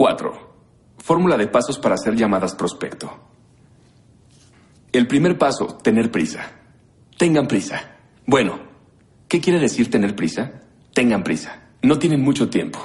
4. 0.00 0.32
Fórmula 0.96 1.36
de 1.36 1.46
pasos 1.46 1.78
para 1.78 1.94
hacer 1.94 2.16
llamadas 2.16 2.54
prospecto. 2.54 3.12
El 4.92 5.06
primer 5.06 5.36
paso, 5.36 5.76
tener 5.82 6.10
prisa. 6.10 6.40
Tengan 7.18 7.46
prisa. 7.46 7.98
Bueno, 8.24 8.60
¿qué 9.28 9.42
quiere 9.42 9.60
decir 9.60 9.90
tener 9.90 10.16
prisa? 10.16 10.62
Tengan 10.94 11.22
prisa. 11.22 11.64
No 11.82 11.98
tienen 11.98 12.22
mucho 12.22 12.48
tiempo. 12.48 12.78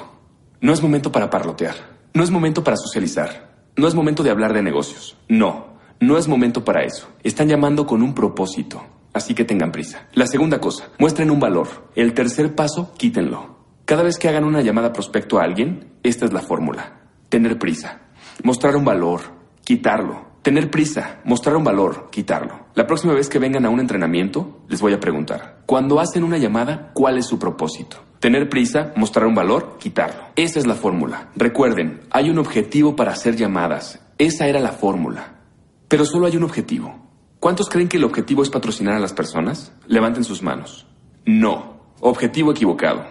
No 0.60 0.74
es 0.74 0.82
momento 0.82 1.10
para 1.10 1.30
parlotear. 1.30 1.76
No 2.12 2.22
es 2.22 2.30
momento 2.30 2.62
para 2.62 2.76
socializar. 2.76 3.62
No 3.76 3.88
es 3.88 3.94
momento 3.94 4.22
de 4.22 4.28
hablar 4.28 4.52
de 4.52 4.60
negocios. 4.60 5.16
No, 5.26 5.78
no 5.98 6.18
es 6.18 6.28
momento 6.28 6.66
para 6.66 6.84
eso. 6.84 7.08
Están 7.22 7.48
llamando 7.48 7.86
con 7.86 8.02
un 8.02 8.12
propósito. 8.12 8.84
Así 9.14 9.32
que 9.32 9.46
tengan 9.46 9.72
prisa. 9.72 10.06
La 10.12 10.26
segunda 10.26 10.60
cosa, 10.60 10.90
muestren 10.98 11.30
un 11.30 11.40
valor. 11.40 11.88
El 11.94 12.12
tercer 12.12 12.54
paso, 12.54 12.92
quítenlo. 12.98 13.56
Cada 13.86 14.02
vez 14.02 14.18
que 14.18 14.28
hagan 14.28 14.44
una 14.44 14.60
llamada 14.60 14.92
prospecto 14.92 15.38
a 15.38 15.44
alguien, 15.44 15.94
esta 16.02 16.26
es 16.26 16.34
la 16.34 16.42
fórmula. 16.42 16.95
Tener 17.36 17.58
prisa. 17.58 18.00
Mostrar 18.44 18.76
un 18.76 18.84
valor. 18.86 19.20
Quitarlo. 19.62 20.24
Tener 20.40 20.70
prisa, 20.70 21.20
mostrar 21.26 21.54
un 21.54 21.64
valor, 21.64 22.08
quitarlo. 22.10 22.68
La 22.74 22.86
próxima 22.86 23.12
vez 23.12 23.28
que 23.28 23.38
vengan 23.38 23.66
a 23.66 23.68
un 23.68 23.78
entrenamiento, 23.78 24.62
les 24.68 24.80
voy 24.80 24.94
a 24.94 25.00
preguntar, 25.00 25.58
cuando 25.66 26.00
hacen 26.00 26.24
una 26.24 26.38
llamada, 26.38 26.92
¿cuál 26.94 27.18
es 27.18 27.26
su 27.26 27.38
propósito? 27.38 27.98
Tener 28.20 28.48
prisa, 28.48 28.94
mostrar 28.96 29.26
un 29.26 29.34
valor, 29.34 29.76
quitarlo. 29.78 30.28
Esa 30.34 30.58
es 30.60 30.66
la 30.66 30.76
fórmula. 30.76 31.28
Recuerden, 31.36 32.00
hay 32.10 32.30
un 32.30 32.38
objetivo 32.38 32.96
para 32.96 33.12
hacer 33.12 33.36
llamadas. 33.36 34.00
Esa 34.16 34.46
era 34.46 34.58
la 34.58 34.72
fórmula. 34.72 35.34
Pero 35.88 36.06
solo 36.06 36.24
hay 36.24 36.38
un 36.38 36.44
objetivo. 36.44 36.94
¿Cuántos 37.38 37.68
creen 37.68 37.88
que 37.88 37.98
el 37.98 38.04
objetivo 38.04 38.42
es 38.42 38.48
patrocinar 38.48 38.94
a 38.94 39.00
las 39.00 39.12
personas? 39.12 39.74
Levanten 39.86 40.24
sus 40.24 40.42
manos. 40.42 40.86
No. 41.26 41.82
Objetivo 42.00 42.52
equivocado. 42.52 43.04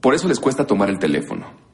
Por 0.00 0.14
eso 0.14 0.26
les 0.26 0.40
cuesta 0.40 0.66
tomar 0.66 0.88
el 0.88 0.98
teléfono 0.98 1.67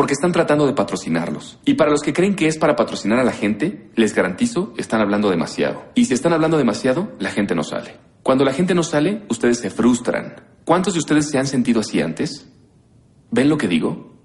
porque 0.00 0.14
están 0.14 0.32
tratando 0.32 0.66
de 0.66 0.72
patrocinarlos. 0.72 1.58
Y 1.66 1.74
para 1.74 1.90
los 1.90 2.00
que 2.00 2.14
creen 2.14 2.34
que 2.34 2.46
es 2.46 2.56
para 2.56 2.74
patrocinar 2.74 3.18
a 3.18 3.22
la 3.22 3.32
gente, 3.32 3.90
les 3.96 4.14
garantizo, 4.14 4.72
están 4.78 5.02
hablando 5.02 5.28
demasiado. 5.28 5.84
Y 5.94 6.06
si 6.06 6.14
están 6.14 6.32
hablando 6.32 6.56
demasiado, 6.56 7.12
la 7.18 7.28
gente 7.28 7.54
no 7.54 7.62
sale. 7.62 7.98
Cuando 8.22 8.42
la 8.42 8.54
gente 8.54 8.74
no 8.74 8.82
sale, 8.82 9.26
ustedes 9.28 9.58
se 9.58 9.68
frustran. 9.68 10.36
¿Cuántos 10.64 10.94
de 10.94 11.00
ustedes 11.00 11.28
se 11.28 11.36
han 11.36 11.46
sentido 11.46 11.80
así 11.80 12.00
antes? 12.00 12.48
¿Ven 13.30 13.50
lo 13.50 13.58
que 13.58 13.68
digo? 13.68 14.16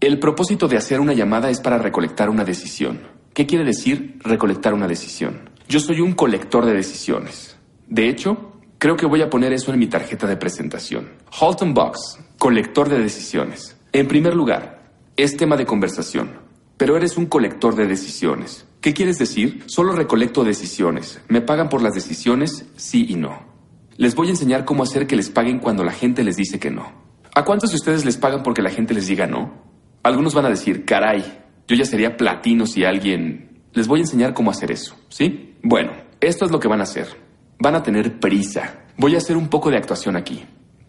El 0.00 0.18
propósito 0.18 0.66
de 0.66 0.78
hacer 0.78 0.98
una 0.98 1.12
llamada 1.12 1.48
es 1.48 1.60
para 1.60 1.78
recolectar 1.78 2.28
una 2.28 2.42
decisión. 2.42 3.02
¿Qué 3.34 3.46
quiere 3.46 3.64
decir 3.64 4.18
recolectar 4.24 4.74
una 4.74 4.88
decisión? 4.88 5.48
Yo 5.68 5.78
soy 5.78 6.00
un 6.00 6.14
colector 6.14 6.66
de 6.66 6.74
decisiones. 6.74 7.56
De 7.86 8.08
hecho, 8.08 8.50
creo 8.78 8.96
que 8.96 9.06
voy 9.06 9.22
a 9.22 9.30
poner 9.30 9.52
eso 9.52 9.72
en 9.72 9.78
mi 9.78 9.86
tarjeta 9.86 10.26
de 10.26 10.36
presentación. 10.36 11.08
Halton 11.40 11.72
Box, 11.72 12.18
colector 12.36 12.88
de 12.88 12.98
decisiones. 12.98 13.76
En 13.94 14.08
primer 14.08 14.34
lugar, 14.34 14.90
es 15.18 15.36
tema 15.36 15.58
de 15.58 15.66
conversación, 15.66 16.30
pero 16.78 16.96
eres 16.96 17.18
un 17.18 17.26
colector 17.26 17.76
de 17.76 17.86
decisiones. 17.86 18.66
¿Qué 18.80 18.94
quieres 18.94 19.18
decir? 19.18 19.64
Solo 19.66 19.92
recolecto 19.92 20.44
decisiones. 20.44 21.20
Me 21.28 21.42
pagan 21.42 21.68
por 21.68 21.82
las 21.82 21.92
decisiones, 21.92 22.64
sí 22.76 23.04
y 23.06 23.16
no. 23.16 23.42
Les 23.98 24.14
voy 24.14 24.28
a 24.28 24.30
enseñar 24.30 24.64
cómo 24.64 24.82
hacer 24.82 25.06
que 25.06 25.14
les 25.14 25.28
paguen 25.28 25.58
cuando 25.58 25.84
la 25.84 25.92
gente 25.92 26.24
les 26.24 26.36
dice 26.36 26.58
que 26.58 26.70
no. 26.70 26.90
¿A 27.34 27.44
cuántos 27.44 27.68
de 27.68 27.76
ustedes 27.76 28.06
les 28.06 28.16
pagan 28.16 28.42
porque 28.42 28.62
la 28.62 28.70
gente 28.70 28.94
les 28.94 29.08
diga 29.08 29.26
no? 29.26 29.52
Algunos 30.02 30.32
van 30.32 30.46
a 30.46 30.50
decir, 30.50 30.86
caray, 30.86 31.22
yo 31.68 31.76
ya 31.76 31.84
sería 31.84 32.16
platino 32.16 32.64
si 32.66 32.84
alguien... 32.84 33.60
Les 33.74 33.88
voy 33.88 34.00
a 34.00 34.04
enseñar 34.04 34.32
cómo 34.32 34.50
hacer 34.50 34.70
eso, 34.70 34.96
¿sí? 35.10 35.56
Bueno, 35.62 35.92
esto 36.20 36.46
es 36.46 36.50
lo 36.50 36.60
que 36.60 36.68
van 36.68 36.80
a 36.80 36.84
hacer. 36.84 37.08
Van 37.58 37.74
a 37.74 37.82
tener 37.82 38.18
prisa. 38.20 38.84
Voy 38.96 39.14
a 39.14 39.18
hacer 39.18 39.36
un 39.36 39.48
poco 39.48 39.70
de 39.70 39.76
actuación 39.76 40.16
aquí. 40.16 40.44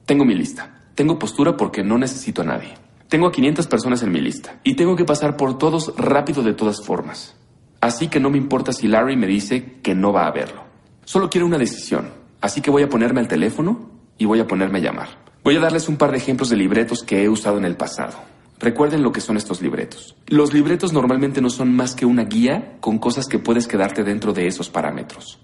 Tengo 0.06 0.24
mi 0.24 0.36
lista. 0.36 0.86
Tengo 0.96 1.20
postura 1.20 1.58
porque 1.58 1.84
no 1.84 1.98
necesito 1.98 2.42
a 2.42 2.46
nadie. 2.46 2.74
Tengo 3.14 3.28
a 3.28 3.32
500 3.32 3.68
personas 3.68 4.02
en 4.02 4.12
mi 4.12 4.20
lista 4.20 4.60
y 4.64 4.74
tengo 4.74 4.96
que 4.96 5.06
pasar 5.06 5.38
por 5.38 5.60
todos 5.60 5.94
rápido 5.98 6.42
de 6.42 6.56
todas 6.56 6.84
formas. 6.84 7.36
Así 7.80 8.08
que 8.08 8.20
no 8.20 8.32
me 8.32 8.40
importa 8.40 8.74
si 8.74 8.88
Larry 8.88 9.16
me 9.16 9.28
dice 9.28 9.78
que 9.84 9.94
no 9.94 10.12
va 10.12 10.26
a 10.26 10.32
verlo. 10.32 10.64
Solo 11.06 11.30
quiero 11.30 11.46
una 11.46 11.60
decisión. 11.60 12.10
Así 12.42 12.60
que 12.60 12.72
voy 12.72 12.82
a 12.82 12.90
ponerme 12.90 13.20
al 13.20 13.28
teléfono 13.28 13.92
y 14.18 14.26
voy 14.26 14.40
a 14.40 14.48
ponerme 14.48 14.80
a 14.80 14.82
llamar. 14.82 15.10
Voy 15.44 15.56
a 15.56 15.60
darles 15.60 15.90
un 15.90 15.98
par 15.98 16.10
de 16.10 16.18
ejemplos 16.18 16.50
de 16.50 16.56
libretos 16.56 17.04
que 17.04 17.22
he 17.22 17.30
usado 17.30 17.60
en 17.60 17.66
el 17.66 17.78
pasado. 17.78 18.18
Recuerden 18.58 19.04
lo 19.04 19.12
que 19.12 19.22
son 19.22 19.38
estos 19.38 19.62
libretos. 19.62 20.16
Los 20.26 20.52
libretos 20.52 20.92
normalmente 20.92 21.40
no 21.40 21.52
son 21.52 21.72
más 21.72 21.94
que 21.94 22.08
una 22.08 22.24
guía 22.24 22.78
con 22.80 22.98
cosas 22.98 23.28
que 23.28 23.38
puedes 23.38 23.68
quedarte 23.68 24.04
dentro 24.04 24.34
de 24.34 24.48
esos 24.48 24.72
parámetros. 24.72 25.40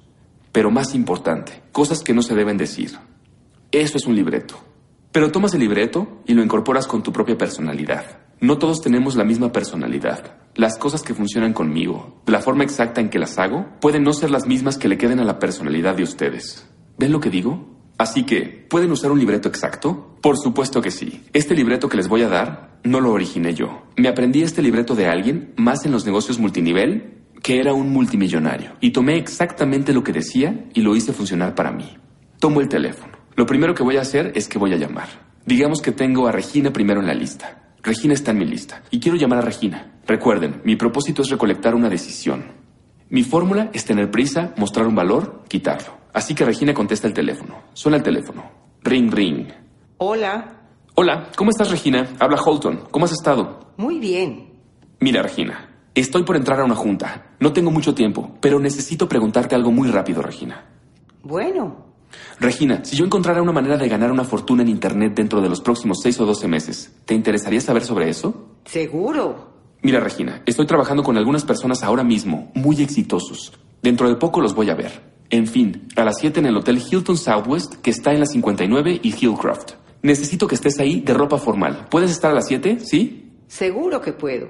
Pero 0.52 0.72
más 0.72 0.96
importante, 0.96 1.62
cosas 1.72 2.02
que 2.02 2.16
no 2.16 2.24
se 2.24 2.34
deben 2.34 2.58
decir. 2.58 2.98
Eso 3.72 3.98
es 4.00 4.08
un 4.08 4.16
libreto. 4.16 4.69
Pero 5.12 5.32
tomas 5.32 5.54
el 5.56 5.62
libreto 5.62 6.22
y 6.28 6.34
lo 6.34 6.44
incorporas 6.44 6.86
con 6.86 7.02
tu 7.02 7.12
propia 7.12 7.38
personalidad. 7.38 8.06
No 8.42 8.58
todos 8.58 8.82
tenemos 8.82 9.16
la 9.16 9.24
misma 9.24 9.52
personalidad. 9.52 10.38
Las 10.56 10.78
cosas 10.78 11.02
que 11.02 11.14
funcionan 11.14 11.54
conmigo, 11.54 12.22
la 12.28 12.42
forma 12.42 12.64
exacta 12.64 13.02
en 13.02 13.10
que 13.10 13.20
las 13.20 13.38
hago, 13.40 13.66
pueden 13.82 14.04
no 14.04 14.14
ser 14.14 14.30
las 14.30 14.46
mismas 14.46 14.78
que 14.78 14.88
le 14.88 14.98
queden 14.98 15.20
a 15.20 15.26
la 15.26 15.40
personalidad 15.40 15.96
de 15.96 16.04
ustedes. 16.04 16.70
¿Ven 16.98 17.12
lo 17.12 17.20
que 17.20 17.30
digo? 17.30 17.80
Así 17.98 18.24
que, 18.24 18.68
¿pueden 18.70 18.92
usar 18.92 19.12
un 19.12 19.20
libreto 19.20 19.50
exacto? 19.50 20.18
Por 20.22 20.38
supuesto 20.38 20.82
que 20.82 20.92
sí. 20.92 21.26
Este 21.34 21.56
libreto 21.56 21.90
que 21.90 21.98
les 21.98 22.08
voy 22.08 22.22
a 22.22 22.30
dar 22.30 22.80
no 22.84 23.02
lo 23.02 23.12
originé 23.12 23.54
yo. 23.54 23.84
Me 23.98 24.08
aprendí 24.08 24.42
este 24.42 24.62
libreto 24.62 24.96
de 24.96 25.08
alguien, 25.08 25.54
más 25.58 25.86
en 25.86 25.92
los 25.92 26.06
negocios 26.06 26.40
multinivel, 26.40 27.24
que 27.42 27.60
era 27.60 27.74
un 27.74 27.92
multimillonario. 27.92 28.74
Y 28.80 28.92
tomé 28.92 29.18
exactamente 29.18 29.92
lo 29.92 30.04
que 30.04 30.14
decía 30.14 30.66
y 30.74 30.82
lo 30.82 30.96
hice 30.96 31.14
funcionar 31.14 31.56
para 31.56 31.72
mí. 31.72 31.98
Tomo 32.40 32.62
el 32.62 32.70
teléfono. 32.70 33.09
Lo 33.40 33.46
primero 33.46 33.74
que 33.74 33.84
voy 33.84 33.96
a 33.96 34.02
hacer 34.02 34.34
es 34.36 34.50
que 34.50 34.60
voy 34.60 34.74
a 34.74 34.76
llamar. 34.76 35.08
Digamos 35.46 35.82
que 35.82 35.94
tengo 35.94 36.28
a 36.28 36.32
Regina 36.34 36.74
primero 36.74 37.00
en 37.00 37.08
la 37.08 37.14
lista. 37.14 37.72
Regina 37.82 38.14
está 38.14 38.32
en 38.32 38.40
mi 38.40 38.44
lista 38.44 38.84
y 38.92 39.00
quiero 39.00 39.18
llamar 39.18 39.38
a 39.40 39.44
Regina. 39.44 39.94
Recuerden, 40.06 40.60
mi 40.66 40.76
propósito 40.76 41.22
es 41.22 41.30
recolectar 41.30 41.74
una 41.74 41.88
decisión. 41.88 42.44
Mi 43.08 43.24
fórmula 43.24 43.70
es 43.72 43.86
tener 43.86 44.12
prisa, 44.12 44.54
mostrar 44.58 44.88
un 44.88 44.96
valor, 44.96 45.46
quitarlo. 45.48 46.00
Así 46.12 46.36
que 46.36 46.44
Regina 46.44 46.74
contesta 46.74 47.08
el 47.08 47.14
teléfono. 47.14 47.62
Suena 47.72 47.96
el 47.96 48.04
teléfono. 48.04 48.44
Ring, 48.84 49.10
ring. 49.10 49.48
Hola. 50.00 50.58
Hola, 50.96 51.30
¿cómo 51.38 51.52
estás 51.52 51.72
Regina? 51.72 52.10
Habla 52.20 52.42
Holton. 52.42 52.90
¿Cómo 52.92 53.06
has 53.06 53.14
estado? 53.14 53.72
Muy 53.78 54.00
bien. 54.00 54.52
Mira 55.00 55.24
Regina, 55.24 55.78
estoy 55.96 56.24
por 56.24 56.36
entrar 56.36 56.60
a 56.60 56.66
una 56.66 56.76
junta. 56.76 57.36
No 57.40 57.54
tengo 57.54 57.72
mucho 57.72 57.96
tiempo, 57.96 58.36
pero 58.42 58.60
necesito 58.60 59.08
preguntarte 59.08 59.56
algo 59.56 59.72
muy 59.72 59.88
rápido, 59.90 60.22
Regina. 60.22 60.66
Bueno, 61.24 61.89
Regina, 62.40 62.84
si 62.84 62.96
yo 62.96 63.06
encontrara 63.06 63.42
una 63.42 63.52
manera 63.52 63.78
de 63.78 63.88
ganar 63.90 64.12
una 64.12 64.24
fortuna 64.24 64.62
en 64.62 64.70
Internet 64.70 65.14
dentro 65.16 65.42
de 65.42 65.50
los 65.50 65.62
próximos 65.62 66.00
6 66.02 66.22
o 66.22 66.26
12 66.26 66.48
meses, 66.48 66.94
¿te 67.06 67.14
interesaría 67.14 67.62
saber 67.62 67.84
sobre 67.84 68.10
eso? 68.10 68.56
Seguro. 68.66 69.50
Mira, 69.82 70.00
Regina, 70.00 70.42
estoy 70.46 70.66
trabajando 70.66 71.04
con 71.04 71.18
algunas 71.18 71.44
personas 71.44 71.84
ahora 71.84 72.04
mismo, 72.04 72.52
muy 72.56 72.82
exitosos. 72.82 73.54
Dentro 73.82 74.10
de 74.10 74.16
poco 74.16 74.42
los 74.42 74.54
voy 74.54 74.70
a 74.70 74.76
ver. 74.76 75.02
En 75.30 75.48
fin, 75.48 75.88
a 75.96 76.04
las 76.04 76.20
7 76.20 76.40
en 76.40 76.48
el 76.48 76.58
Hotel 76.58 76.82
Hilton 76.82 77.18
Southwest, 77.18 77.76
que 77.76 77.92
está 77.92 78.12
en 78.12 78.20
la 78.20 78.26
59 78.26 79.00
y 79.04 79.14
Hillcroft. 79.14 79.74
Necesito 80.02 80.48
que 80.48 80.56
estés 80.56 80.80
ahí 80.80 81.02
de 81.02 81.14
ropa 81.14 81.38
formal. 81.38 81.88
¿Puedes 81.90 82.12
estar 82.12 82.32
a 82.32 82.34
las 82.34 82.48
7? 82.48 82.80
¿Sí? 82.80 83.32
Seguro 83.48 84.02
que 84.02 84.14
puedo. 84.14 84.48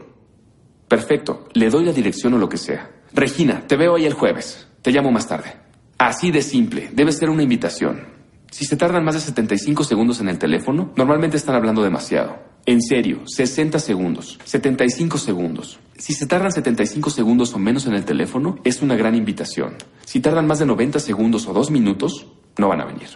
Perfecto. 0.88 1.48
Le 1.54 1.70
doy 1.70 1.86
la 1.86 1.94
dirección 1.94 2.34
o 2.34 2.38
lo 2.38 2.50
que 2.50 2.58
sea. 2.58 2.90
Regina, 3.14 3.68
te 3.68 3.76
veo 3.76 3.96
ahí 3.96 4.06
el 4.06 4.14
jueves. 4.14 4.68
Te 4.82 4.92
llamo 4.92 5.12
más 5.12 5.28
tarde. 5.28 5.54
Así 6.00 6.32
de 6.32 6.42
simple, 6.42 6.90
debe 6.94 7.12
ser 7.12 7.30
una 7.30 7.44
invitación. 7.44 8.08
Si 8.52 8.64
se 8.64 8.78
tardan 8.78 9.04
más 9.04 9.16
de 9.16 9.20
75 9.20 9.84
segundos 9.84 10.22
en 10.22 10.30
el 10.30 10.40
teléfono, 10.40 10.94
normalmente 10.96 11.36
están 11.36 11.56
hablando 11.56 11.84
demasiado. 11.84 12.38
En 12.66 12.82
serio, 12.82 13.24
60 13.26 13.80
segundos, 13.80 14.40
75 14.46 15.18
segundos. 15.18 15.78
Si 15.98 16.14
se 16.14 16.26
tardan 16.26 16.54
75 16.54 17.10
segundos 17.10 17.54
o 17.54 17.60
menos 17.60 17.86
en 17.86 17.96
el 17.96 18.06
teléfono, 18.06 18.60
es 18.64 18.82
una 18.82 18.96
gran 18.96 19.14
invitación. 19.14 19.76
Si 20.06 20.22
tardan 20.22 20.48
más 20.48 20.60
de 20.60 20.68
90 20.68 21.02
segundos 21.02 21.46
o 21.48 21.54
dos 21.54 21.70
minutos, 21.70 22.28
no 22.58 22.70
van 22.70 22.80
a 22.80 22.86
venir. 22.86 23.10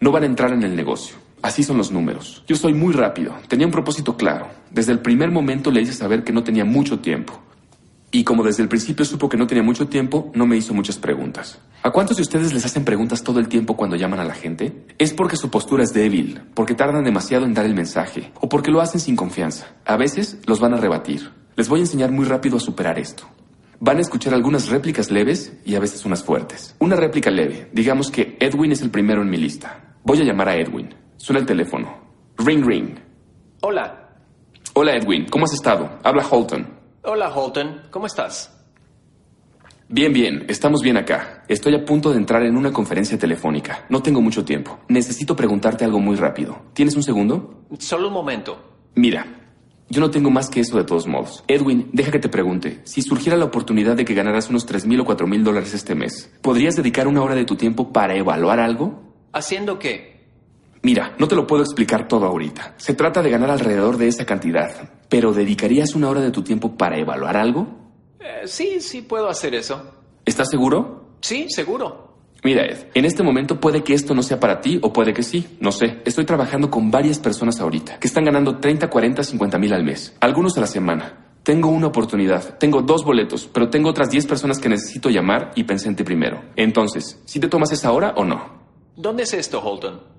No 0.00 0.12
van 0.12 0.24
a 0.24 0.26
entrar 0.26 0.52
en 0.52 0.62
el 0.62 0.76
negocio. 0.76 1.16
Así 1.40 1.62
son 1.62 1.78
los 1.78 1.90
números. 1.90 2.44
Yo 2.46 2.56
soy 2.56 2.74
muy 2.74 2.92
rápido. 2.92 3.34
Tenía 3.48 3.66
un 3.66 3.72
propósito 3.72 4.18
claro. 4.18 4.48
Desde 4.70 4.92
el 4.92 4.98
primer 4.98 5.30
momento 5.30 5.70
le 5.70 5.80
hice 5.80 5.94
saber 5.94 6.22
que 6.22 6.34
no 6.34 6.44
tenía 6.44 6.66
mucho 6.66 6.98
tiempo. 6.98 7.40
Y 8.16 8.24
como 8.24 8.42
desde 8.42 8.62
el 8.62 8.70
principio 8.70 9.04
supo 9.04 9.28
que 9.28 9.36
no 9.36 9.46
tenía 9.46 9.62
mucho 9.62 9.88
tiempo, 9.88 10.30
no 10.32 10.46
me 10.46 10.56
hizo 10.56 10.72
muchas 10.72 10.96
preguntas. 10.96 11.58
¿A 11.82 11.90
cuántos 11.90 12.16
de 12.16 12.22
ustedes 12.22 12.54
les 12.54 12.64
hacen 12.64 12.82
preguntas 12.82 13.22
todo 13.22 13.40
el 13.40 13.46
tiempo 13.46 13.76
cuando 13.76 13.94
llaman 13.94 14.20
a 14.20 14.24
la 14.24 14.32
gente? 14.32 14.86
Es 14.96 15.12
porque 15.12 15.36
su 15.36 15.50
postura 15.50 15.84
es 15.84 15.92
débil, 15.92 16.40
porque 16.54 16.74
tardan 16.74 17.04
demasiado 17.04 17.44
en 17.44 17.52
dar 17.52 17.66
el 17.66 17.74
mensaje, 17.74 18.32
o 18.40 18.48
porque 18.48 18.70
lo 18.70 18.80
hacen 18.80 19.02
sin 19.02 19.16
confianza. 19.16 19.66
A 19.84 19.98
veces 19.98 20.38
los 20.46 20.60
van 20.60 20.72
a 20.72 20.78
rebatir. 20.78 21.30
Les 21.56 21.68
voy 21.68 21.80
a 21.80 21.82
enseñar 21.82 22.10
muy 22.10 22.24
rápido 22.24 22.56
a 22.56 22.60
superar 22.60 22.98
esto. 22.98 23.24
Van 23.80 23.98
a 23.98 24.00
escuchar 24.00 24.32
algunas 24.32 24.70
réplicas 24.70 25.10
leves 25.10 25.52
y 25.66 25.74
a 25.74 25.80
veces 25.80 26.06
unas 26.06 26.24
fuertes. 26.24 26.74
Una 26.78 26.96
réplica 26.96 27.30
leve. 27.30 27.68
Digamos 27.74 28.10
que 28.10 28.38
Edwin 28.40 28.72
es 28.72 28.80
el 28.80 28.88
primero 28.88 29.20
en 29.20 29.28
mi 29.28 29.36
lista. 29.36 29.98
Voy 30.04 30.22
a 30.22 30.24
llamar 30.24 30.48
a 30.48 30.56
Edwin. 30.56 30.88
Suena 31.18 31.40
el 31.40 31.44
teléfono. 31.44 31.98
Ring, 32.38 32.64
ring. 32.64 32.94
Hola. 33.60 34.08
Hola 34.72 34.96
Edwin, 34.96 35.26
¿cómo 35.30 35.44
has 35.44 35.52
estado? 35.52 35.98
Habla 36.02 36.26
Holton. 36.26 36.75
Hola, 37.08 37.28
Holton. 37.32 37.82
¿Cómo 37.90 38.06
estás? 38.06 38.52
Bien, 39.88 40.12
bien, 40.12 40.44
estamos 40.48 40.82
bien 40.82 40.96
acá. 40.96 41.44
Estoy 41.46 41.74
a 41.76 41.84
punto 41.84 42.10
de 42.10 42.16
entrar 42.16 42.42
en 42.42 42.56
una 42.56 42.72
conferencia 42.72 43.16
telefónica. 43.16 43.84
No 43.88 44.02
tengo 44.02 44.20
mucho 44.20 44.44
tiempo. 44.44 44.80
Necesito 44.88 45.36
preguntarte 45.36 45.84
algo 45.84 46.00
muy 46.00 46.16
rápido. 46.16 46.58
¿Tienes 46.72 46.96
un 46.96 47.04
segundo? 47.04 47.62
Solo 47.78 48.08
un 48.08 48.14
momento. 48.14 48.58
Mira, 48.96 49.24
Yo 49.88 50.00
no 50.00 50.10
tengo 50.10 50.30
más 50.32 50.50
que 50.50 50.58
eso 50.58 50.76
de 50.76 50.82
todos 50.82 51.06
modos. 51.06 51.44
Edwin, 51.46 51.90
deja 51.92 52.10
que 52.10 52.18
te 52.18 52.28
pregunte. 52.28 52.80
Si 52.82 53.02
surgiera 53.02 53.36
la 53.36 53.44
oportunidad 53.44 53.94
de 53.94 54.04
que 54.04 54.14
ganaras 54.14 54.50
unos 54.50 54.66
tres 54.66 54.84
mil 54.84 54.98
o 54.98 55.04
cuatro 55.04 55.28
mil 55.28 55.44
dólares 55.44 55.74
este 55.74 55.94
mes, 55.94 56.28
¿podrías 56.42 56.74
dedicar 56.74 57.06
una 57.06 57.22
hora 57.22 57.36
de 57.36 57.44
tu 57.44 57.54
tiempo 57.54 57.92
para 57.92 58.16
evaluar 58.16 58.58
algo? 58.58 59.14
¿Haciendo 59.32 59.78
qué? 59.78 60.15
Mira, 60.86 61.16
no 61.18 61.26
te 61.26 61.34
lo 61.34 61.48
puedo 61.48 61.64
explicar 61.64 62.06
todo 62.06 62.26
ahorita. 62.26 62.74
Se 62.76 62.94
trata 62.94 63.20
de 63.20 63.28
ganar 63.28 63.50
alrededor 63.50 63.96
de 63.96 64.06
esa 64.06 64.24
cantidad. 64.24 64.88
Pero 65.08 65.32
¿dedicarías 65.32 65.96
una 65.96 66.08
hora 66.08 66.20
de 66.20 66.30
tu 66.30 66.44
tiempo 66.44 66.76
para 66.76 66.96
evaluar 66.96 67.36
algo? 67.36 67.66
Eh, 68.20 68.46
sí, 68.46 68.80
sí 68.80 69.02
puedo 69.02 69.28
hacer 69.28 69.56
eso. 69.56 69.82
¿Estás 70.24 70.48
seguro? 70.48 71.16
Sí, 71.22 71.46
seguro. 71.48 72.18
Mira, 72.44 72.64
Ed, 72.64 72.86
en 72.94 73.04
este 73.04 73.24
momento 73.24 73.58
puede 73.58 73.82
que 73.82 73.94
esto 73.94 74.14
no 74.14 74.22
sea 74.22 74.38
para 74.38 74.60
ti 74.60 74.78
o 74.80 74.92
puede 74.92 75.12
que 75.12 75.24
sí, 75.24 75.56
no 75.58 75.72
sé. 75.72 76.02
Estoy 76.04 76.24
trabajando 76.24 76.70
con 76.70 76.88
varias 76.88 77.18
personas 77.18 77.58
ahorita 77.58 77.98
que 77.98 78.06
están 78.06 78.24
ganando 78.24 78.60
30, 78.60 78.88
40, 78.88 79.24
50 79.24 79.58
mil 79.58 79.72
al 79.72 79.82
mes, 79.82 80.14
algunos 80.20 80.56
a 80.56 80.60
la 80.60 80.68
semana. 80.68 81.40
Tengo 81.42 81.68
una 81.68 81.88
oportunidad, 81.88 82.58
tengo 82.58 82.82
dos 82.82 83.04
boletos, 83.04 83.50
pero 83.52 83.70
tengo 83.70 83.90
otras 83.90 84.08
10 84.08 84.24
personas 84.28 84.60
que 84.60 84.68
necesito 84.68 85.10
llamar 85.10 85.50
y 85.56 85.64
pensé 85.64 85.88
en 85.88 85.96
ti 85.96 86.04
primero. 86.04 86.44
Entonces, 86.54 87.20
¿si 87.24 87.40
te 87.40 87.48
tomas 87.48 87.72
esa 87.72 87.90
hora 87.90 88.14
o 88.16 88.24
no? 88.24 88.54
¿Dónde 88.94 89.24
es 89.24 89.34
esto, 89.34 89.60
Holton? 89.60 90.14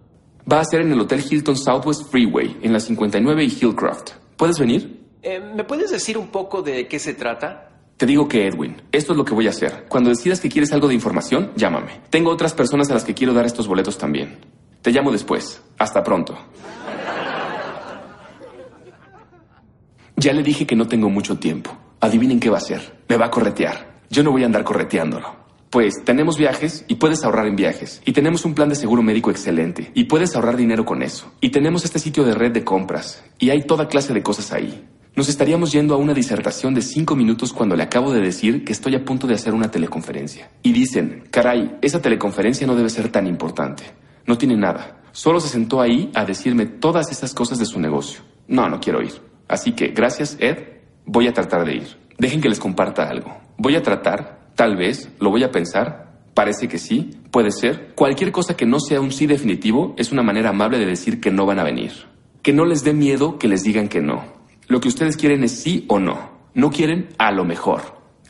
Va 0.49 0.61
a 0.61 0.65
ser 0.65 0.79
en 0.79 0.93
el 0.93 1.01
Hotel 1.01 1.21
Hilton 1.29 1.57
Southwest 1.57 2.09
Freeway, 2.09 2.57
en 2.61 2.71
la 2.71 2.79
59 2.79 3.43
y 3.43 3.47
Hillcroft. 3.47 4.11
¿Puedes 4.37 4.57
venir? 4.57 5.05
Eh, 5.21 5.41
¿Me 5.41 5.65
puedes 5.65 5.91
decir 5.91 6.17
un 6.17 6.27
poco 6.27 6.61
de 6.61 6.87
qué 6.87 6.99
se 6.99 7.13
trata? 7.13 7.69
Te 7.97 8.05
digo 8.05 8.29
que, 8.29 8.47
Edwin, 8.47 8.81
esto 8.93 9.11
es 9.11 9.17
lo 9.17 9.25
que 9.25 9.33
voy 9.33 9.47
a 9.47 9.49
hacer. 9.49 9.87
Cuando 9.89 10.09
decidas 10.09 10.39
que 10.39 10.47
quieres 10.47 10.71
algo 10.71 10.87
de 10.87 10.93
información, 10.93 11.51
llámame. 11.57 11.99
Tengo 12.09 12.29
otras 12.29 12.53
personas 12.53 12.89
a 12.89 12.93
las 12.93 13.03
que 13.03 13.13
quiero 13.13 13.33
dar 13.33 13.45
estos 13.45 13.67
boletos 13.67 13.97
también. 13.97 14.37
Te 14.81 14.91
llamo 14.91 15.11
después. 15.11 15.61
Hasta 15.79 16.01
pronto. 16.01 16.37
Ya 20.15 20.31
le 20.31 20.43
dije 20.43 20.65
que 20.65 20.77
no 20.77 20.87
tengo 20.87 21.09
mucho 21.09 21.37
tiempo. 21.37 21.77
Adivinen 21.99 22.39
qué 22.39 22.49
va 22.49 22.57
a 22.57 22.61
hacer. 22.61 22.99
Me 23.09 23.17
va 23.17 23.25
a 23.25 23.31
corretear. 23.31 23.97
Yo 24.09 24.23
no 24.23 24.31
voy 24.31 24.43
a 24.43 24.45
andar 24.45 24.63
correteándolo. 24.63 25.46
Pues 25.69 26.03
tenemos 26.05 26.37
viajes 26.37 26.85
y 26.87 26.95
puedes 26.95 27.23
ahorrar 27.23 27.45
en 27.47 27.57
viajes. 27.57 28.01
Y 28.05 28.13
tenemos 28.13 28.45
un 28.45 28.53
plan 28.53 28.69
de 28.69 28.75
seguro 28.75 29.03
médico 29.03 29.31
excelente. 29.31 29.91
Y 29.93 30.05
puedes 30.05 30.35
ahorrar 30.35 30.55
dinero 30.55 30.85
con 30.85 31.01
eso. 31.01 31.33
Y 31.41 31.49
tenemos 31.49 31.83
este 31.83 31.99
sitio 31.99 32.23
de 32.23 32.33
red 32.33 32.51
de 32.51 32.63
compras. 32.63 33.23
Y 33.37 33.49
hay 33.49 33.63
toda 33.63 33.87
clase 33.87 34.13
de 34.13 34.23
cosas 34.23 34.53
ahí. 34.53 34.87
Nos 35.17 35.29
estaríamos 35.29 35.71
yendo 35.71 35.95
a 35.95 35.97
una 35.97 36.13
disertación 36.13 36.73
de 36.73 36.81
cinco 36.81 37.15
minutos 37.15 37.51
cuando 37.51 37.75
le 37.75 37.83
acabo 37.83 38.13
de 38.13 38.21
decir 38.21 38.63
que 38.63 38.71
estoy 38.71 38.95
a 38.95 39.03
punto 39.03 39.27
de 39.27 39.33
hacer 39.33 39.53
una 39.53 39.71
teleconferencia. 39.71 40.51
Y 40.63 40.71
dicen, 40.71 41.23
caray, 41.31 41.77
esa 41.81 42.01
teleconferencia 42.01 42.67
no 42.67 42.75
debe 42.75 42.89
ser 42.89 43.09
tan 43.09 43.27
importante. 43.27 43.83
No 44.25 44.37
tiene 44.37 44.55
nada. 44.55 45.01
Solo 45.11 45.39
se 45.39 45.49
sentó 45.49 45.81
ahí 45.81 46.11
a 46.13 46.23
decirme 46.23 46.67
todas 46.67 47.11
esas 47.11 47.33
cosas 47.33 47.57
de 47.57 47.65
su 47.65 47.79
negocio. 47.79 48.21
No, 48.47 48.69
no 48.69 48.79
quiero 48.79 49.01
ir. 49.01 49.13
Así 49.47 49.71
que, 49.71 49.87
gracias, 49.87 50.37
Ed, 50.39 50.59
voy 51.05 51.27
a 51.27 51.33
tratar 51.33 51.65
de 51.65 51.77
ir. 51.77 51.97
Dejen 52.19 52.39
que 52.39 52.49
les 52.49 52.59
comparta 52.59 53.09
algo. 53.09 53.35
Voy 53.57 53.75
a 53.75 53.81
tratar, 53.81 54.46
tal 54.57 54.75
vez, 54.75 55.09
lo 55.19 55.29
voy 55.29 55.43
a 55.43 55.51
pensar, 55.51 56.07
parece 56.33 56.67
que 56.67 56.79
sí, 56.79 57.11
puede 57.31 57.51
ser. 57.51 57.93
Cualquier 57.95 58.31
cosa 58.31 58.57
que 58.57 58.65
no 58.65 58.79
sea 58.79 58.99
un 58.99 59.11
sí 59.11 59.27
definitivo 59.27 59.93
es 59.97 60.11
una 60.11 60.23
manera 60.23 60.49
amable 60.49 60.79
de 60.79 60.87
decir 60.87 61.21
que 61.21 61.31
no 61.31 61.45
van 61.45 61.59
a 61.59 61.63
venir. 61.63 61.91
Que 62.41 62.53
no 62.53 62.65
les 62.65 62.83
dé 62.83 62.91
miedo 62.91 63.37
que 63.37 63.47
les 63.47 63.63
digan 63.63 63.87
que 63.87 64.01
no. 64.01 64.25
Lo 64.67 64.81
que 64.81 64.87
ustedes 64.87 65.15
quieren 65.15 65.43
es 65.43 65.51
sí 65.51 65.85
o 65.87 65.99
no. 65.99 66.31
No 66.55 66.71
quieren 66.71 67.09
a 67.19 67.31
lo 67.31 67.45
mejor. 67.45 67.81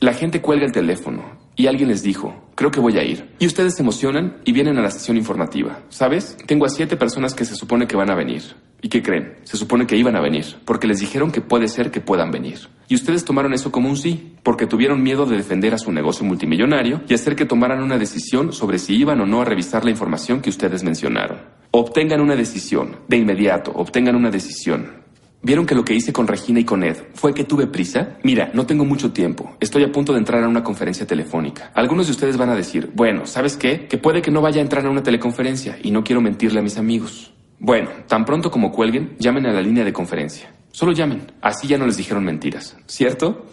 La 0.01 0.13
gente 0.13 0.41
cuelga 0.41 0.65
el 0.65 0.73
teléfono 0.73 1.23
y 1.55 1.67
alguien 1.67 1.89
les 1.89 2.03
dijo, 2.03 2.35
creo 2.55 2.71
que 2.71 2.81
voy 2.81 2.97
a 2.97 3.03
ir. 3.03 3.33
Y 3.39 3.47
ustedes 3.47 3.75
se 3.75 3.81
emocionan 3.81 4.41
y 4.43 4.51
vienen 4.51 4.77
a 4.77 4.81
la 4.81 4.91
sesión 4.91 5.15
informativa. 5.15 5.79
¿Sabes? 5.87 6.37
Tengo 6.45 6.65
a 6.65 6.69
siete 6.69 6.97
personas 6.97 7.33
que 7.33 7.45
se 7.45 7.55
supone 7.55 7.87
que 7.87 7.95
van 7.95 8.11
a 8.11 8.15
venir. 8.15 8.43
¿Y 8.87 8.89
qué 8.89 9.03
creen? 9.03 9.33
Se 9.43 9.57
supone 9.57 9.85
que 9.85 9.97
iban 9.97 10.15
a 10.15 10.21
venir, 10.21 10.45
porque 10.63 10.87
les 10.87 11.01
dijeron 11.01 11.29
que 11.29 11.41
puede 11.41 11.67
ser 11.67 11.91
que 11.91 11.99
puedan 11.99 12.31
venir. 12.31 12.69
Y 12.87 12.95
ustedes 12.95 13.25
tomaron 13.25 13.53
eso 13.53 13.69
como 13.69 13.89
un 13.89 13.97
sí, 13.97 14.35
porque 14.43 14.65
tuvieron 14.65 15.03
miedo 15.03 15.25
de 15.25 15.35
defender 15.35 15.73
a 15.73 15.77
su 15.77 15.91
negocio 15.91 16.25
multimillonario 16.25 17.01
y 17.05 17.13
hacer 17.13 17.35
que 17.35 17.43
tomaran 17.43 17.83
una 17.83 17.97
decisión 17.97 18.53
sobre 18.53 18.79
si 18.79 18.95
iban 18.95 19.19
o 19.19 19.25
no 19.25 19.41
a 19.41 19.43
revisar 19.43 19.83
la 19.83 19.91
información 19.91 20.39
que 20.39 20.49
ustedes 20.49 20.83
mencionaron. 20.83 21.39
Obtengan 21.71 22.21
una 22.21 22.37
decisión, 22.37 22.95
de 23.09 23.17
inmediato, 23.17 23.73
obtengan 23.75 24.15
una 24.15 24.31
decisión. 24.31 25.03
¿Vieron 25.41 25.65
que 25.65 25.75
lo 25.75 25.83
que 25.83 25.93
hice 25.93 26.13
con 26.13 26.25
Regina 26.25 26.61
y 26.61 26.63
con 26.63 26.81
Ed 26.81 26.95
fue 27.13 27.33
que 27.33 27.43
tuve 27.43 27.67
prisa? 27.67 28.19
Mira, 28.23 28.51
no 28.53 28.65
tengo 28.65 28.85
mucho 28.85 29.11
tiempo. 29.11 29.57
Estoy 29.59 29.83
a 29.83 29.91
punto 29.91 30.13
de 30.13 30.19
entrar 30.19 30.45
a 30.45 30.47
una 30.47 30.63
conferencia 30.63 31.05
telefónica. 31.05 31.71
Algunos 31.75 32.05
de 32.07 32.13
ustedes 32.13 32.37
van 32.37 32.51
a 32.51 32.55
decir, 32.55 32.89
bueno, 32.95 33.25
¿sabes 33.25 33.57
qué? 33.57 33.85
Que 33.87 33.97
puede 33.97 34.21
que 34.21 34.31
no 34.31 34.39
vaya 34.39 34.59
a 34.59 34.63
entrar 34.63 34.85
a 34.85 34.89
una 34.89 35.03
teleconferencia 35.03 35.77
y 35.83 35.91
no 35.91 36.05
quiero 36.05 36.21
mentirle 36.21 36.61
a 36.61 36.63
mis 36.63 36.77
amigos. 36.77 37.33
Bueno, 37.59 37.89
tan 38.07 38.23
pronto 38.23 38.51
como 38.51 38.71
cuelguen, 38.71 39.15
llamen 39.17 39.47
a 39.47 39.53
la 39.53 39.61
línea 39.61 39.83
de 39.83 39.93
conferencia. 39.93 40.51
Solo 40.71 40.91
llamen. 40.91 41.31
Así 41.41 41.67
ya 41.67 41.77
no 41.77 41.87
les 41.87 41.97
dijeron 41.97 42.23
mentiras. 42.23 42.77
¿Cierto? 42.85 43.45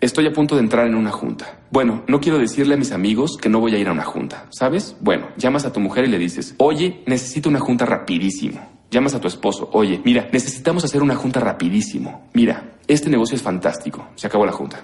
Estoy 0.00 0.26
a 0.26 0.32
punto 0.32 0.54
de 0.54 0.62
entrar 0.62 0.86
en 0.86 0.94
una 0.94 1.10
junta. 1.10 1.60
Bueno, 1.70 2.02
no 2.08 2.20
quiero 2.20 2.38
decirle 2.38 2.74
a 2.74 2.76
mis 2.76 2.92
amigos 2.92 3.36
que 3.40 3.48
no 3.48 3.60
voy 3.60 3.74
a 3.74 3.78
ir 3.78 3.88
a 3.88 3.92
una 3.92 4.04
junta, 4.04 4.46
¿sabes? 4.50 4.96
Bueno, 5.00 5.28
llamas 5.36 5.64
a 5.64 5.72
tu 5.72 5.80
mujer 5.80 6.04
y 6.04 6.08
le 6.08 6.18
dices, 6.18 6.54
oye, 6.58 7.02
necesito 7.06 7.48
una 7.48 7.60
junta 7.60 7.86
rapidísimo. 7.86 8.60
Llamas 8.90 9.14
a 9.14 9.20
tu 9.20 9.28
esposo, 9.28 9.70
oye, 9.72 10.00
mira, 10.04 10.28
necesitamos 10.30 10.84
hacer 10.84 11.02
una 11.02 11.14
junta 11.14 11.40
rapidísimo. 11.40 12.28
Mira, 12.34 12.74
este 12.86 13.08
negocio 13.08 13.34
es 13.34 13.42
fantástico. 13.42 14.08
Se 14.14 14.26
acabó 14.26 14.44
la 14.44 14.52
junta. 14.52 14.82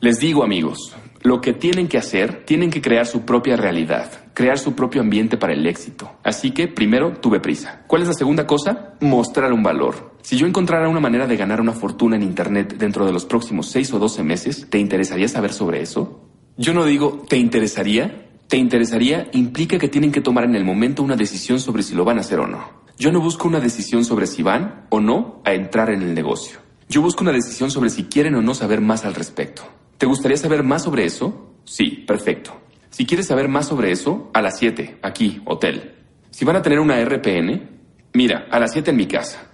Les 0.00 0.18
digo, 0.18 0.44
amigos, 0.44 0.94
lo 1.24 1.40
que 1.40 1.54
tienen 1.54 1.88
que 1.88 1.96
hacer, 1.96 2.44
tienen 2.44 2.70
que 2.70 2.82
crear 2.82 3.06
su 3.06 3.22
propia 3.22 3.56
realidad, 3.56 4.10
crear 4.34 4.58
su 4.58 4.74
propio 4.74 5.00
ambiente 5.00 5.38
para 5.38 5.54
el 5.54 5.66
éxito. 5.66 6.12
Así 6.22 6.50
que, 6.50 6.68
primero, 6.68 7.14
tuve 7.14 7.40
prisa. 7.40 7.82
¿Cuál 7.86 8.02
es 8.02 8.08
la 8.08 8.14
segunda 8.14 8.46
cosa? 8.46 8.92
Mostrar 9.00 9.50
un 9.54 9.62
valor. 9.62 10.16
Si 10.20 10.36
yo 10.36 10.46
encontrara 10.46 10.86
una 10.86 11.00
manera 11.00 11.26
de 11.26 11.38
ganar 11.38 11.62
una 11.62 11.72
fortuna 11.72 12.16
en 12.16 12.22
Internet 12.22 12.76
dentro 12.76 13.06
de 13.06 13.12
los 13.12 13.24
próximos 13.24 13.70
6 13.70 13.94
o 13.94 13.98
12 13.98 14.22
meses, 14.22 14.66
¿te 14.68 14.78
interesaría 14.78 15.26
saber 15.26 15.54
sobre 15.54 15.80
eso? 15.80 16.28
Yo 16.58 16.74
no 16.74 16.84
digo, 16.84 17.24
¿te 17.26 17.38
interesaría? 17.38 18.28
¿Te 18.46 18.58
interesaría? 18.58 19.30
Implica 19.32 19.78
que 19.78 19.88
tienen 19.88 20.12
que 20.12 20.20
tomar 20.20 20.44
en 20.44 20.56
el 20.56 20.64
momento 20.66 21.02
una 21.02 21.16
decisión 21.16 21.58
sobre 21.58 21.82
si 21.82 21.94
lo 21.94 22.04
van 22.04 22.18
a 22.18 22.20
hacer 22.20 22.38
o 22.38 22.46
no. 22.46 22.68
Yo 22.98 23.10
no 23.12 23.22
busco 23.22 23.48
una 23.48 23.60
decisión 23.60 24.04
sobre 24.04 24.26
si 24.26 24.42
van 24.42 24.84
o 24.90 25.00
no 25.00 25.40
a 25.46 25.54
entrar 25.54 25.88
en 25.88 26.02
el 26.02 26.14
negocio. 26.14 26.58
Yo 26.90 27.00
busco 27.00 27.22
una 27.22 27.32
decisión 27.32 27.70
sobre 27.70 27.88
si 27.88 28.04
quieren 28.04 28.34
o 28.34 28.42
no 28.42 28.54
saber 28.54 28.82
más 28.82 29.06
al 29.06 29.14
respecto. 29.14 29.62
¿Te 30.04 30.08
gustaría 30.08 30.36
saber 30.36 30.62
más 30.62 30.82
sobre 30.82 31.06
eso? 31.06 31.54
Sí, 31.64 32.04
perfecto. 32.06 32.54
Si 32.90 33.06
quieres 33.06 33.26
saber 33.26 33.48
más 33.48 33.68
sobre 33.68 33.90
eso, 33.90 34.30
a 34.34 34.42
las 34.42 34.58
7, 34.58 34.98
aquí, 35.00 35.40
hotel. 35.46 35.94
Si 36.30 36.44
van 36.44 36.56
a 36.56 36.60
tener 36.60 36.78
una 36.78 37.02
RPN, 37.02 37.70
mira, 38.12 38.46
a 38.50 38.60
las 38.60 38.72
7 38.72 38.90
en 38.90 38.98
mi 38.98 39.06
casa. 39.06 39.50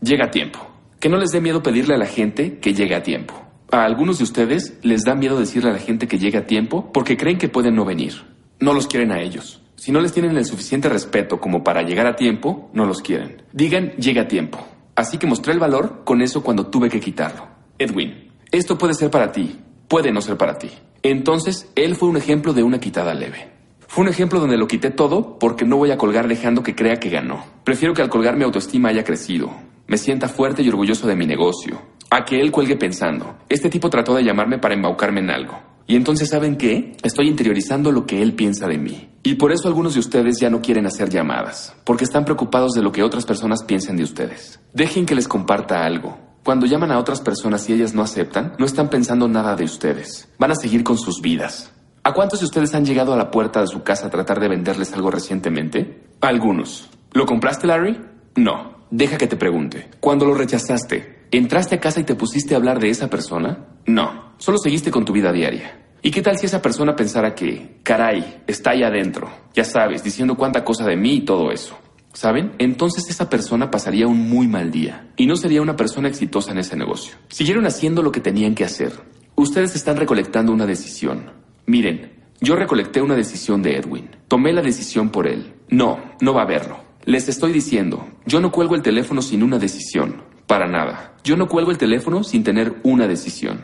Llega 0.00 0.24
a 0.24 0.30
tiempo. 0.32 0.58
Que 0.98 1.08
no 1.08 1.16
les 1.16 1.30
dé 1.30 1.40
miedo 1.40 1.62
pedirle 1.62 1.94
a 1.94 1.98
la 1.98 2.06
gente 2.06 2.58
que 2.58 2.74
llegue 2.74 2.96
a 2.96 3.04
tiempo. 3.04 3.40
A 3.70 3.84
algunos 3.84 4.18
de 4.18 4.24
ustedes 4.24 4.80
les 4.82 5.04
da 5.04 5.14
miedo 5.14 5.38
decirle 5.38 5.70
a 5.70 5.74
la 5.74 5.78
gente 5.78 6.08
que 6.08 6.18
llegue 6.18 6.38
a 6.38 6.46
tiempo 6.48 6.90
porque 6.92 7.16
creen 7.16 7.38
que 7.38 7.48
pueden 7.48 7.76
no 7.76 7.84
venir. 7.84 8.14
No 8.58 8.72
los 8.72 8.88
quieren 8.88 9.12
a 9.12 9.20
ellos. 9.20 9.62
Si 9.76 9.92
no 9.92 10.00
les 10.00 10.12
tienen 10.12 10.36
el 10.36 10.44
suficiente 10.44 10.88
respeto 10.88 11.40
como 11.40 11.62
para 11.62 11.82
llegar 11.82 12.08
a 12.08 12.16
tiempo, 12.16 12.68
no 12.72 12.84
los 12.84 13.00
quieren. 13.00 13.42
Digan, 13.52 13.92
llega 13.92 14.22
a 14.22 14.26
tiempo. 14.26 14.58
Así 14.96 15.18
que 15.18 15.28
mostré 15.28 15.52
el 15.52 15.60
valor 15.60 16.02
con 16.04 16.20
eso 16.20 16.42
cuando 16.42 16.66
tuve 16.66 16.90
que 16.90 16.98
quitarlo. 16.98 17.46
Edwin, 17.78 18.32
esto 18.50 18.76
puede 18.78 18.94
ser 18.94 19.10
para 19.10 19.32
ti, 19.32 19.60
puede 19.88 20.12
no 20.12 20.20
ser 20.20 20.36
para 20.36 20.58
ti. 20.58 20.70
Entonces, 21.02 21.70
él 21.74 21.96
fue 21.96 22.08
un 22.08 22.16
ejemplo 22.16 22.52
de 22.52 22.62
una 22.62 22.80
quitada 22.80 23.14
leve. 23.14 23.50
Fue 23.86 24.02
un 24.02 24.10
ejemplo 24.10 24.40
donde 24.40 24.56
lo 24.56 24.66
quité 24.66 24.90
todo 24.90 25.38
porque 25.38 25.64
no 25.64 25.76
voy 25.76 25.90
a 25.90 25.98
colgar 25.98 26.26
dejando 26.26 26.62
que 26.62 26.74
crea 26.74 26.96
que 26.96 27.10
ganó. 27.10 27.44
Prefiero 27.62 27.94
que 27.94 28.02
al 28.02 28.08
colgar 28.08 28.36
mi 28.36 28.44
autoestima 28.44 28.88
haya 28.88 29.04
crecido, 29.04 29.50
me 29.86 29.98
sienta 29.98 30.28
fuerte 30.28 30.62
y 30.62 30.68
orgulloso 30.68 31.06
de 31.06 31.14
mi 31.14 31.26
negocio, 31.26 31.80
a 32.10 32.24
que 32.24 32.40
él 32.40 32.50
cuelgue 32.50 32.76
pensando, 32.76 33.36
este 33.48 33.68
tipo 33.68 33.90
trató 33.90 34.14
de 34.14 34.24
llamarme 34.24 34.58
para 34.58 34.74
embaucarme 34.74 35.20
en 35.20 35.30
algo. 35.30 35.60
Y 35.86 35.96
entonces, 35.96 36.30
¿saben 36.30 36.56
qué? 36.56 36.96
Estoy 37.02 37.28
interiorizando 37.28 37.92
lo 37.92 38.06
que 38.06 38.22
él 38.22 38.32
piensa 38.32 38.66
de 38.66 38.78
mí. 38.78 39.10
Y 39.22 39.34
por 39.34 39.52
eso 39.52 39.68
algunos 39.68 39.94
de 39.94 40.00
ustedes 40.00 40.40
ya 40.40 40.48
no 40.48 40.62
quieren 40.62 40.86
hacer 40.86 41.10
llamadas, 41.10 41.74
porque 41.84 42.04
están 42.04 42.24
preocupados 42.24 42.72
de 42.72 42.82
lo 42.82 42.90
que 42.90 43.02
otras 43.02 43.26
personas 43.26 43.62
piensen 43.64 43.96
de 43.96 44.04
ustedes. 44.04 44.60
Dejen 44.72 45.04
que 45.04 45.14
les 45.14 45.28
comparta 45.28 45.84
algo. 45.84 46.18
Cuando 46.44 46.66
llaman 46.66 46.92
a 46.92 46.98
otras 46.98 47.22
personas 47.22 47.66
y 47.70 47.72
ellas 47.72 47.94
no 47.94 48.02
aceptan, 48.02 48.52
no 48.58 48.66
están 48.66 48.90
pensando 48.90 49.26
nada 49.28 49.56
de 49.56 49.64
ustedes. 49.64 50.28
Van 50.38 50.50
a 50.50 50.54
seguir 50.54 50.84
con 50.84 50.98
sus 50.98 51.22
vidas. 51.22 51.72
¿A 52.02 52.12
cuántos 52.12 52.40
de 52.40 52.44
ustedes 52.44 52.74
han 52.74 52.84
llegado 52.84 53.14
a 53.14 53.16
la 53.16 53.30
puerta 53.30 53.62
de 53.62 53.66
su 53.66 53.82
casa 53.82 54.08
a 54.08 54.10
tratar 54.10 54.40
de 54.40 54.48
venderles 54.48 54.92
algo 54.92 55.10
recientemente? 55.10 56.02
Algunos. 56.20 56.90
¿Lo 57.12 57.24
compraste, 57.24 57.66
Larry? 57.66 57.98
No. 58.36 58.74
Deja 58.90 59.16
que 59.16 59.26
te 59.26 59.36
pregunte. 59.36 59.88
Cuando 60.00 60.26
lo 60.26 60.34
rechazaste, 60.34 61.28
¿entraste 61.30 61.76
a 61.76 61.80
casa 61.80 62.00
y 62.00 62.04
te 62.04 62.14
pusiste 62.14 62.52
a 62.52 62.58
hablar 62.58 62.78
de 62.78 62.90
esa 62.90 63.08
persona? 63.08 63.64
No. 63.86 64.34
Solo 64.36 64.58
seguiste 64.58 64.90
con 64.90 65.06
tu 65.06 65.14
vida 65.14 65.32
diaria. 65.32 65.80
¿Y 66.02 66.10
qué 66.10 66.20
tal 66.20 66.36
si 66.36 66.44
esa 66.44 66.60
persona 66.60 66.94
pensara 66.94 67.34
que, 67.34 67.80
caray, 67.82 68.42
está 68.46 68.72
ahí 68.72 68.82
adentro, 68.82 69.30
ya 69.54 69.64
sabes, 69.64 70.04
diciendo 70.04 70.36
cuánta 70.36 70.62
cosa 70.62 70.84
de 70.84 70.98
mí 70.98 71.14
y 71.14 71.24
todo 71.24 71.50
eso? 71.50 71.78
¿Saben? 72.14 72.52
Entonces 72.58 73.10
esa 73.10 73.28
persona 73.28 73.70
pasaría 73.70 74.06
un 74.06 74.30
muy 74.30 74.46
mal 74.48 74.70
día 74.70 75.08
y 75.16 75.26
no 75.26 75.34
sería 75.36 75.60
una 75.60 75.76
persona 75.76 76.08
exitosa 76.08 76.52
en 76.52 76.58
ese 76.58 76.76
negocio. 76.76 77.16
Siguieron 77.28 77.66
haciendo 77.66 78.02
lo 78.02 78.12
que 78.12 78.20
tenían 78.20 78.54
que 78.54 78.64
hacer. 78.64 78.92
Ustedes 79.34 79.74
están 79.74 79.96
recolectando 79.96 80.52
una 80.52 80.64
decisión. 80.64 81.30
Miren, 81.66 82.12
Yo 82.40 82.56
recolecté 82.56 83.00
una 83.00 83.14
decisión 83.14 83.62
de 83.62 83.76
Edwin. 83.76 84.10
Tomé 84.28 84.52
la 84.52 84.60
decisión 84.60 85.10
por 85.10 85.26
él. 85.26 85.54
No, 85.70 85.98
no 86.20 86.34
va 86.34 86.42
a 86.42 86.46
verlo. 86.46 86.78
Les 87.04 87.28
estoy 87.28 87.52
diciendo, 87.52 88.06
yo 88.26 88.40
no 88.40 88.52
cuelgo 88.52 88.74
el 88.74 88.82
teléfono 88.82 89.22
sin 89.22 89.42
una 89.42 89.58
decisión. 89.58 90.22
Para 90.46 90.68
nada. 90.68 91.14
Yo 91.24 91.36
no 91.36 91.48
cuelgo 91.48 91.70
el 91.70 91.78
teléfono 91.78 92.22
sin 92.22 92.44
tener 92.44 92.80
una 92.82 93.06
decisión. 93.08 93.62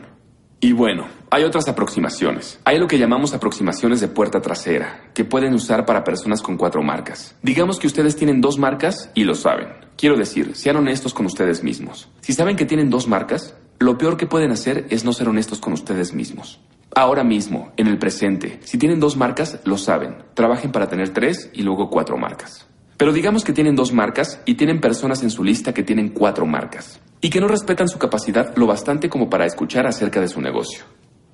Y 0.59 0.71
bueno, 0.73 1.05
hay 1.33 1.45
otras 1.45 1.69
aproximaciones. 1.69 2.59
Hay 2.65 2.77
lo 2.77 2.87
que 2.87 2.99
llamamos 2.99 3.33
aproximaciones 3.33 4.01
de 4.01 4.09
puerta 4.09 4.41
trasera, 4.41 5.09
que 5.13 5.23
pueden 5.23 5.53
usar 5.53 5.85
para 5.85 6.03
personas 6.03 6.41
con 6.41 6.57
cuatro 6.57 6.83
marcas. 6.83 7.35
Digamos 7.41 7.79
que 7.79 7.87
ustedes 7.87 8.17
tienen 8.17 8.41
dos 8.41 8.59
marcas 8.59 9.09
y 9.13 9.23
lo 9.23 9.33
saben. 9.33 9.69
Quiero 9.95 10.17
decir, 10.17 10.57
sean 10.57 10.75
honestos 10.75 11.13
con 11.13 11.25
ustedes 11.25 11.63
mismos. 11.63 12.09
Si 12.19 12.33
saben 12.33 12.57
que 12.57 12.65
tienen 12.65 12.89
dos 12.89 13.07
marcas, 13.07 13.55
lo 13.79 13.97
peor 13.97 14.17
que 14.17 14.27
pueden 14.27 14.51
hacer 14.51 14.87
es 14.89 15.05
no 15.05 15.13
ser 15.13 15.29
honestos 15.29 15.59
con 15.59 15.71
ustedes 15.71 16.13
mismos. 16.13 16.59
Ahora 16.93 17.23
mismo, 17.23 17.71
en 17.77 17.87
el 17.87 17.97
presente, 17.97 18.59
si 18.65 18.77
tienen 18.77 18.99
dos 18.99 19.15
marcas, 19.15 19.61
lo 19.63 19.77
saben. 19.77 20.17
Trabajen 20.33 20.73
para 20.73 20.89
tener 20.89 21.13
tres 21.13 21.49
y 21.53 21.61
luego 21.61 21.89
cuatro 21.89 22.17
marcas. 22.17 22.67
Pero 22.97 23.13
digamos 23.13 23.45
que 23.45 23.53
tienen 23.53 23.77
dos 23.77 23.93
marcas 23.93 24.41
y 24.45 24.55
tienen 24.55 24.81
personas 24.81 25.23
en 25.23 25.29
su 25.29 25.45
lista 25.45 25.73
que 25.73 25.83
tienen 25.83 26.09
cuatro 26.09 26.45
marcas 26.45 26.99
y 27.21 27.29
que 27.29 27.39
no 27.39 27.47
respetan 27.47 27.87
su 27.87 27.97
capacidad 27.97 28.53
lo 28.57 28.67
bastante 28.67 29.07
como 29.07 29.29
para 29.29 29.45
escuchar 29.45 29.87
acerca 29.87 30.19
de 30.19 30.27
su 30.27 30.41
negocio. 30.41 30.83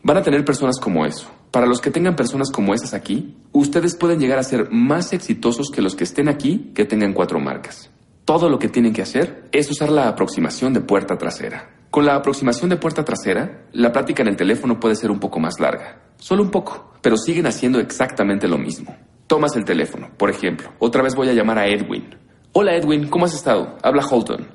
Van 0.07 0.15
a 0.15 0.21
tener 0.21 0.45
personas 0.45 0.79
como 0.79 1.05
eso. 1.05 1.29
Para 1.51 1.65
los 1.65 1.81
que 1.81 1.91
tengan 1.91 2.15
personas 2.15 2.49
como 2.49 2.73
esas 2.73 2.93
aquí, 2.93 3.35
ustedes 3.51 3.93
pueden 3.93 4.21
llegar 4.21 4.39
a 4.39 4.43
ser 4.43 4.69
más 4.71 5.11
exitosos 5.11 5.69
que 5.69 5.81
los 5.81 5.97
que 5.97 6.05
estén 6.05 6.29
aquí 6.29 6.71
que 6.73 6.85
tengan 6.85 7.11
cuatro 7.11 7.41
marcas. 7.41 7.91
Todo 8.23 8.47
lo 8.47 8.57
que 8.57 8.69
tienen 8.69 8.93
que 8.93 9.01
hacer 9.01 9.49
es 9.51 9.69
usar 9.69 9.89
la 9.89 10.07
aproximación 10.07 10.71
de 10.71 10.79
puerta 10.79 11.17
trasera. 11.17 11.71
Con 11.91 12.05
la 12.05 12.15
aproximación 12.15 12.69
de 12.69 12.77
puerta 12.77 13.03
trasera, 13.03 13.65
la 13.73 13.91
plática 13.91 14.21
en 14.21 14.29
el 14.29 14.37
teléfono 14.37 14.79
puede 14.79 14.95
ser 14.95 15.11
un 15.11 15.19
poco 15.19 15.41
más 15.41 15.59
larga. 15.59 16.03
Solo 16.15 16.41
un 16.41 16.51
poco, 16.51 16.93
pero 17.01 17.17
siguen 17.17 17.45
haciendo 17.45 17.81
exactamente 17.81 18.47
lo 18.47 18.57
mismo. 18.57 18.95
Tomas 19.27 19.57
el 19.57 19.65
teléfono, 19.65 20.11
por 20.15 20.29
ejemplo. 20.29 20.69
Otra 20.79 21.03
vez 21.03 21.15
voy 21.15 21.27
a 21.27 21.33
llamar 21.33 21.59
a 21.59 21.67
Edwin. 21.67 22.15
Hola 22.53 22.77
Edwin, 22.77 23.09
¿cómo 23.09 23.25
has 23.25 23.33
estado? 23.33 23.75
Habla 23.83 24.07
Holton. 24.09 24.47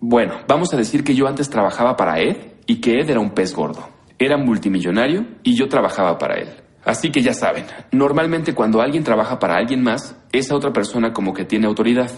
Bueno, 0.00 0.40
vamos 0.48 0.74
a 0.74 0.76
decir 0.76 1.04
que 1.04 1.14
yo 1.14 1.28
antes 1.28 1.48
trabajaba 1.48 1.96
para 1.96 2.18
Ed 2.18 2.38
y 2.66 2.80
que 2.80 2.98
Ed 2.98 3.08
era 3.08 3.20
un 3.20 3.30
pez 3.30 3.54
gordo. 3.54 3.94
Era 4.18 4.36
multimillonario 4.36 5.26
y 5.42 5.56
yo 5.56 5.68
trabajaba 5.68 6.18
para 6.18 6.36
él. 6.36 6.48
Así 6.84 7.10
que 7.10 7.20
ya 7.20 7.34
saben, 7.34 7.64
normalmente 7.90 8.54
cuando 8.54 8.80
alguien 8.80 9.02
trabaja 9.02 9.38
para 9.38 9.56
alguien 9.56 9.82
más, 9.82 10.16
esa 10.32 10.54
otra 10.54 10.72
persona 10.72 11.12
como 11.12 11.34
que 11.34 11.44
tiene 11.44 11.66
autoridad. 11.66 12.10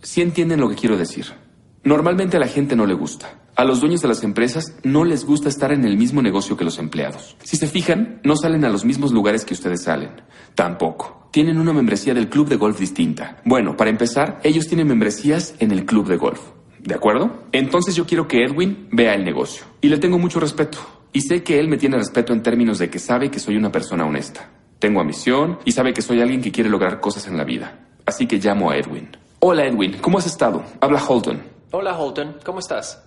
Si 0.00 0.22
entienden 0.22 0.60
lo 0.60 0.68
que 0.68 0.76
quiero 0.76 0.96
decir. 0.96 1.26
Normalmente 1.82 2.36
a 2.36 2.40
la 2.40 2.46
gente 2.46 2.76
no 2.76 2.86
le 2.86 2.94
gusta. 2.94 3.40
A 3.56 3.64
los 3.64 3.80
dueños 3.80 4.00
de 4.00 4.08
las 4.08 4.24
empresas 4.24 4.76
no 4.84 5.04
les 5.04 5.24
gusta 5.24 5.48
estar 5.48 5.70
en 5.70 5.84
el 5.84 5.98
mismo 5.98 6.22
negocio 6.22 6.56
que 6.56 6.64
los 6.64 6.78
empleados. 6.78 7.36
Si 7.42 7.56
se 7.56 7.66
fijan, 7.66 8.20
no 8.24 8.36
salen 8.36 8.64
a 8.64 8.68
los 8.68 8.84
mismos 8.84 9.12
lugares 9.12 9.44
que 9.44 9.54
ustedes 9.54 9.82
salen. 9.82 10.22
Tampoco. 10.54 11.28
Tienen 11.30 11.58
una 11.58 11.72
membresía 11.72 12.14
del 12.14 12.28
club 12.28 12.48
de 12.48 12.56
golf 12.56 12.78
distinta. 12.78 13.42
Bueno, 13.44 13.76
para 13.76 13.90
empezar, 13.90 14.40
ellos 14.44 14.66
tienen 14.66 14.88
membresías 14.88 15.56
en 15.58 15.72
el 15.72 15.84
club 15.84 16.06
de 16.06 16.16
golf. 16.16 16.40
¿De 16.78 16.94
acuerdo? 16.94 17.44
Entonces 17.52 17.96
yo 17.96 18.06
quiero 18.06 18.28
que 18.28 18.44
Edwin 18.44 18.88
vea 18.92 19.14
el 19.14 19.24
negocio. 19.24 19.64
Y 19.80 19.88
le 19.88 19.98
tengo 19.98 20.18
mucho 20.18 20.40
respeto. 20.40 20.78
Y 21.14 21.20
sé 21.20 21.44
que 21.44 21.60
él 21.60 21.68
me 21.68 21.76
tiene 21.76 21.96
respeto 21.96 22.32
en 22.32 22.42
términos 22.42 22.80
de 22.80 22.90
que 22.90 22.98
sabe 22.98 23.30
que 23.30 23.38
soy 23.38 23.56
una 23.56 23.70
persona 23.70 24.04
honesta. 24.04 24.50
Tengo 24.80 25.00
ambición 25.00 25.60
y 25.64 25.70
sabe 25.70 25.94
que 25.94 26.02
soy 26.02 26.20
alguien 26.20 26.42
que 26.42 26.50
quiere 26.50 26.68
lograr 26.68 26.98
cosas 26.98 27.28
en 27.28 27.36
la 27.36 27.44
vida. 27.44 27.86
Así 28.04 28.26
que 28.26 28.38
llamo 28.38 28.72
a 28.72 28.76
Edwin. 28.76 29.16
Hola 29.38 29.64
Edwin, 29.64 29.98
¿cómo 30.00 30.18
has 30.18 30.26
estado? 30.26 30.64
Habla 30.80 31.00
Holton. 31.06 31.40
Hola 31.70 31.96
Holton, 31.96 32.38
¿cómo 32.44 32.58
estás? 32.58 33.00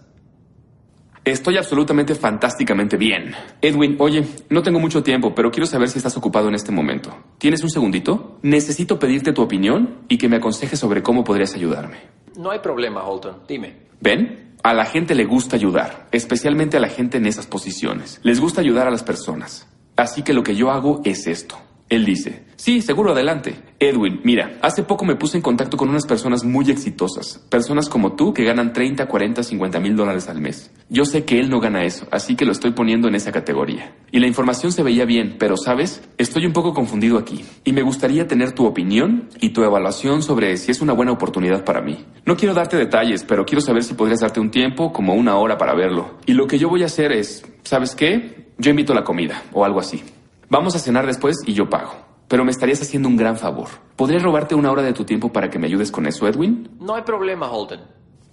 Estoy 1.26 1.58
absolutamente 1.58 2.16
fantásticamente 2.16 2.96
bien. 2.96 3.36
Edwin, 3.62 3.98
oye, 4.00 4.24
no 4.50 4.64
tengo 4.64 4.80
mucho 4.80 5.04
tiempo, 5.04 5.36
pero 5.36 5.52
quiero 5.52 5.68
saber 5.68 5.90
si 5.90 5.98
estás 5.98 6.16
ocupado 6.16 6.48
en 6.48 6.56
este 6.56 6.72
momento. 6.72 7.14
¿Tienes 7.38 7.62
un 7.62 7.70
segundito? 7.70 8.40
Necesito 8.42 9.00
pedirte 9.00 9.34
tu 9.34 9.42
opinión 9.42 10.04
y 10.08 10.18
que 10.18 10.30
me 10.30 10.38
aconsejes 10.38 10.80
sobre 10.80 11.04
cómo 11.04 11.26
podrías 11.26 11.56
ayudarme. 11.56 11.98
No 12.38 12.52
hay 12.52 12.60
problema, 12.60 13.04
Holton. 13.04 13.42
Dime. 13.46 13.76
¿Ven? 14.00 14.47
A 14.64 14.74
la 14.74 14.86
gente 14.86 15.16
le 15.16 15.26
gusta 15.26 15.56
ayudar, 15.56 16.08
especialmente 16.12 16.78
a 16.78 16.80
la 16.80 16.90
gente 16.90 17.18
en 17.18 17.26
esas 17.26 17.48
posiciones. 17.48 18.20
Les 18.24 18.40
gusta 18.40 18.62
ayudar 18.62 18.88
a 18.88 18.92
las 18.92 19.04
personas. 19.04 19.68
Así 19.96 20.24
que 20.24 20.34
lo 20.34 20.44
que 20.44 20.56
yo 20.56 20.72
hago 20.72 21.02
es 21.06 21.28
esto. 21.28 21.58
Él 21.90 22.04
dice, 22.04 22.44
sí, 22.58 22.82
seguro, 22.82 23.14
adelante. 23.14 23.56
Edwin, 23.80 24.20
mira, 24.24 24.58
hace 24.62 24.84
poco 24.84 25.06
me 25.06 25.16
puse 25.16 25.38
en 25.38 25.44
contacto 25.44 25.78
con 25.78 25.88
unas 25.88 26.06
personas 26.06 26.44
muy 26.44 26.70
exitosas, 26.70 27.38
personas 27.50 27.88
como 27.88 28.14
tú 28.14 28.34
que 28.34 28.44
ganan 28.44 28.74
30, 28.74 29.08
40, 29.08 29.44
50 29.44 29.80
mil 29.80 29.96
dólares 29.96 30.28
al 30.28 30.42
mes. 30.42 30.72
Yo 30.90 31.06
sé 31.06 31.24
que 31.24 31.40
él 31.40 31.50
no 31.50 31.62
gana 31.62 31.86
eso, 31.86 32.06
así 32.12 32.36
que 32.36 32.44
lo 32.44 32.52
estoy 32.52 32.72
poniendo 32.72 33.08
en 33.08 33.16
esa 33.16 33.32
categoría. 33.32 33.94
Y 34.12 34.20
la 34.20 34.28
información 34.28 34.74
se 34.74 34.84
veía 34.84 35.06
bien, 35.06 35.38
pero 35.40 35.56
sabes, 35.56 36.02
estoy 36.18 36.46
un 36.46 36.54
poco 36.54 36.74
confundido 36.74 37.18
aquí. 37.18 37.46
Y 37.64 37.72
me 37.72 37.84
gustaría 37.84 38.28
tener 38.28 38.52
tu 38.52 38.66
opinión 38.66 39.30
y 39.40 39.50
tu 39.50 39.64
evaluación 39.64 40.24
sobre 40.24 40.58
si 40.58 40.72
es 40.72 40.82
una 40.82 40.94
buena 40.94 41.14
oportunidad 41.14 41.64
para 41.64 41.82
mí. 41.82 42.06
No 42.26 42.36
quiero 42.36 42.54
darte 42.54 42.76
detalles, 42.76 43.24
pero 43.24 43.46
quiero 43.46 43.62
saber 43.62 43.84
si 43.84 43.94
podrías 43.94 44.20
darte 44.20 44.42
un 44.42 44.52
tiempo, 44.52 44.92
como 44.92 45.14
una 45.14 45.38
hora 45.38 45.58
para 45.58 45.74
verlo. 45.74 46.18
Y 46.26 46.34
lo 46.34 46.48
que 46.48 46.60
yo 46.60 46.68
voy 46.68 46.84
a 46.84 46.88
hacer 46.88 47.14
es, 47.14 47.46
¿sabes 47.64 47.96
qué? 47.96 48.48
Yo 48.58 48.72
invito 48.72 48.94
la 48.94 49.04
comida 49.04 49.44
o 49.54 49.64
algo 49.64 49.80
así. 49.80 50.04
Vamos 50.50 50.76
a 50.76 50.80
cenar 50.80 51.06
después 51.06 51.38
y 51.46 51.54
yo 51.54 51.70
pago. 51.70 51.94
Pero 52.30 52.46
me 52.46 52.52
estarías 52.52 52.82
haciendo 52.82 53.10
un 53.10 53.18
gran 53.18 53.38
favor. 53.38 53.68
¿Podría 53.98 54.20
robarte 54.20 54.56
una 54.56 54.72
hora 54.72 54.82
de 54.82 54.94
tu 54.94 55.04
tiempo 55.04 55.32
para 55.32 55.50
que 55.50 55.60
me 55.60 55.68
ayudes 55.68 55.92
con 55.92 56.08
eso, 56.08 56.28
Edwin? 56.28 56.70
No 56.80 56.96
hay 56.96 57.02
problema, 57.02 57.50
Holton. 57.52 57.82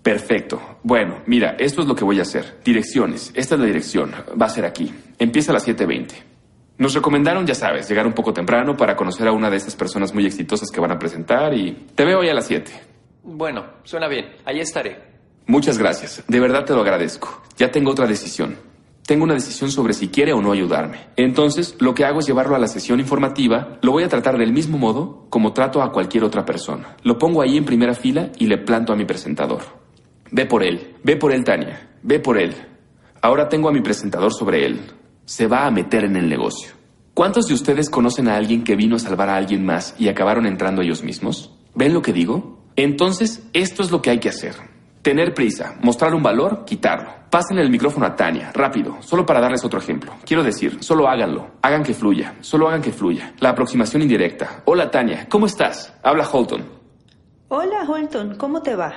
Perfecto. 0.03 0.61
Bueno, 0.83 1.23
mira, 1.27 1.57
esto 1.59 1.81
es 1.81 1.89
lo 1.89 1.95
que 1.95 2.05
voy 2.05 2.21
a 2.21 2.23
hacer. 2.23 2.61
Direcciones. 2.65 3.33
Esta 3.35 3.55
es 3.55 3.61
la 3.61 3.67
dirección. 3.67 4.13
Va 4.41 4.47
a 4.47 4.51
ser 4.51 4.65
aquí. 4.65 4.93
Empieza 5.19 5.51
a 5.51 5.55
las 5.55 5.67
7.20. 5.67 6.13
Nos 6.79 6.95
recomendaron, 6.95 7.47
ya 7.47 7.55
sabes, 7.55 7.89
llegar 7.89 8.07
un 8.07 8.13
poco 8.13 8.33
temprano 8.33 8.77
para 8.77 8.95
conocer 8.95 9.27
a 9.27 9.33
una 9.33 9.51
de 9.51 9.57
estas 9.57 9.75
personas 9.75 10.13
muy 10.15 10.27
exitosas 10.27 10.71
que 10.71 10.81
van 10.81 10.93
a 10.93 10.99
presentar 10.99 11.55
y 11.55 11.73
te 11.95 12.05
veo 12.05 12.21
hoy 12.21 12.29
a 12.29 12.35
las 12.35 12.47
7. 12.47 12.71
Bueno, 13.23 13.65
suena 13.83 14.07
bien. 14.07 14.27
Ahí 14.45 14.61
estaré. 14.61 15.15
Muchas 15.47 15.79
gracias. 15.79 16.23
De 16.29 16.41
verdad 16.41 16.65
te 16.65 16.75
lo 16.75 16.81
agradezco. 16.83 17.43
Ya 17.57 17.71
tengo 17.71 17.91
otra 17.93 18.07
decisión 18.07 18.57
tengo 19.07 19.25
una 19.25 19.35
decisión 19.35 19.71
sobre 19.71 19.93
si 19.93 20.09
quiere 20.09 20.33
o 20.33 20.41
no 20.41 20.53
ayudarme. 20.53 21.09
Entonces, 21.17 21.77
lo 21.79 21.95
que 21.95 22.05
hago 22.05 22.21
es 22.21 22.27
llevarlo 22.27 22.57
a 22.57 22.59
la 22.59 22.69
sesión 22.69 23.01
informativa, 23.01 23.79
lo 23.83 23.93
voy 23.93 24.03
a 24.03 24.09
tratar 24.09 24.39
del 24.39 24.53
mismo 24.53 24.79
modo 24.79 25.27
como 25.29 25.53
trato 25.53 25.83
a 25.83 25.93
cualquier 25.93 26.25
otra 26.25 26.45
persona. 26.45 26.97
Lo 27.03 27.19
pongo 27.19 27.43
ahí 27.43 27.57
en 27.57 27.65
primera 27.65 27.95
fila 27.95 28.31
y 28.39 28.47
le 28.47 28.59
planto 28.59 28.93
a 28.93 28.97
mi 28.97 29.05
presentador. 29.05 29.63
Ve 30.31 30.47
por 30.47 30.65
él, 30.65 30.97
ve 31.03 31.17
por 31.17 31.33
él, 31.33 31.45
Tania, 31.45 31.91
ve 32.03 32.19
por 32.19 32.39
él. 32.39 32.55
Ahora 33.21 33.49
tengo 33.49 33.69
a 33.69 33.73
mi 33.73 33.81
presentador 33.81 34.33
sobre 34.33 34.65
él. 34.65 34.81
Se 35.27 35.47
va 35.47 35.67
a 35.67 35.71
meter 35.71 36.05
en 36.05 36.17
el 36.17 36.29
negocio. 36.29 36.73
¿Cuántos 37.13 37.47
de 37.47 37.55
ustedes 37.55 37.91
conocen 37.91 38.29
a 38.29 38.37
alguien 38.37 38.65
que 38.65 38.75
vino 38.75 38.97
a 38.97 38.99
salvar 38.99 39.29
a 39.29 39.37
alguien 39.37 39.65
más 39.65 39.95
y 39.99 40.09
acabaron 40.09 40.47
entrando 40.47 40.83
ellos 40.83 41.03
mismos? 41.03 41.55
¿Ven 41.75 41.95
lo 41.95 42.03
que 42.03 42.13
digo? 42.13 42.65
Entonces, 42.77 43.47
esto 43.53 43.83
es 43.83 43.91
lo 43.91 44.03
que 44.03 44.11
hay 44.11 44.19
que 44.19 44.31
hacer. 44.31 44.74
Tener 45.05 45.35
prisa, 45.35 45.77
mostrar 45.83 46.15
un 46.15 46.23
valor, 46.23 46.65
quitarlo. 46.65 47.11
Pásenle 47.29 47.61
el 47.61 47.69
micrófono 47.69 48.07
a 48.07 48.17
Tania, 48.17 48.51
rápido, 48.55 49.03
solo 49.03 49.27
para 49.27 49.39
darles 49.39 49.63
otro 49.63 49.79
ejemplo. 49.79 50.15
Quiero 50.25 50.43
decir, 50.43 50.83
solo 50.83 51.07
háganlo, 51.07 51.57
hagan 51.61 51.83
que 51.83 51.93
fluya, 51.93 52.37
solo 52.41 52.69
hagan 52.69 52.81
que 52.81 52.91
fluya. 52.91 53.35
La 53.41 53.51
aproximación 53.51 54.01
indirecta. 54.01 54.63
Hola 54.65 54.91
Tania, 54.91 55.27
¿cómo 55.29 55.45
estás? 55.45 55.93
Habla 56.03 56.27
Holton. 56.27 56.65
Hola 57.49 57.85
Holton, 57.87 58.37
¿cómo 58.39 58.63
te 58.63 58.75
va? 58.77 58.95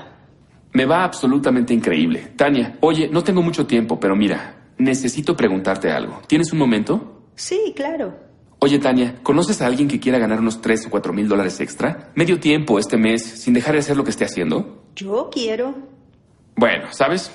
Me 0.71 0.85
va 0.85 1.03
absolutamente 1.03 1.73
increíble. 1.73 2.31
Tania, 2.37 2.77
oye, 2.79 3.09
no 3.11 3.21
tengo 3.21 3.41
mucho 3.41 3.67
tiempo, 3.67 3.99
pero 3.99 4.15
mira, 4.15 4.69
necesito 4.77 5.35
preguntarte 5.35 5.91
algo. 5.91 6.21
¿Tienes 6.25 6.53
un 6.53 6.59
momento? 6.59 7.23
Sí, 7.35 7.73
claro. 7.75 8.15
Oye, 8.59 8.79
Tania, 8.79 9.15
¿conoces 9.23 9.61
a 9.61 9.65
alguien 9.65 9.89
que 9.89 9.99
quiera 9.99 10.19
ganar 10.19 10.39
unos 10.39 10.61
3 10.61 10.87
o 10.87 10.89
4 10.89 11.11
mil 11.11 11.27
dólares 11.27 11.59
extra? 11.59 12.13
Medio 12.15 12.39
tiempo 12.39 12.79
este 12.79 12.95
mes, 12.95 13.23
sin 13.25 13.53
dejar 13.53 13.73
de 13.73 13.79
hacer 13.79 13.97
lo 13.97 14.05
que 14.05 14.11
esté 14.11 14.23
haciendo. 14.23 14.85
Yo 14.95 15.29
quiero. 15.29 15.96
Bueno, 16.57 16.87
¿sabes? 16.91 17.31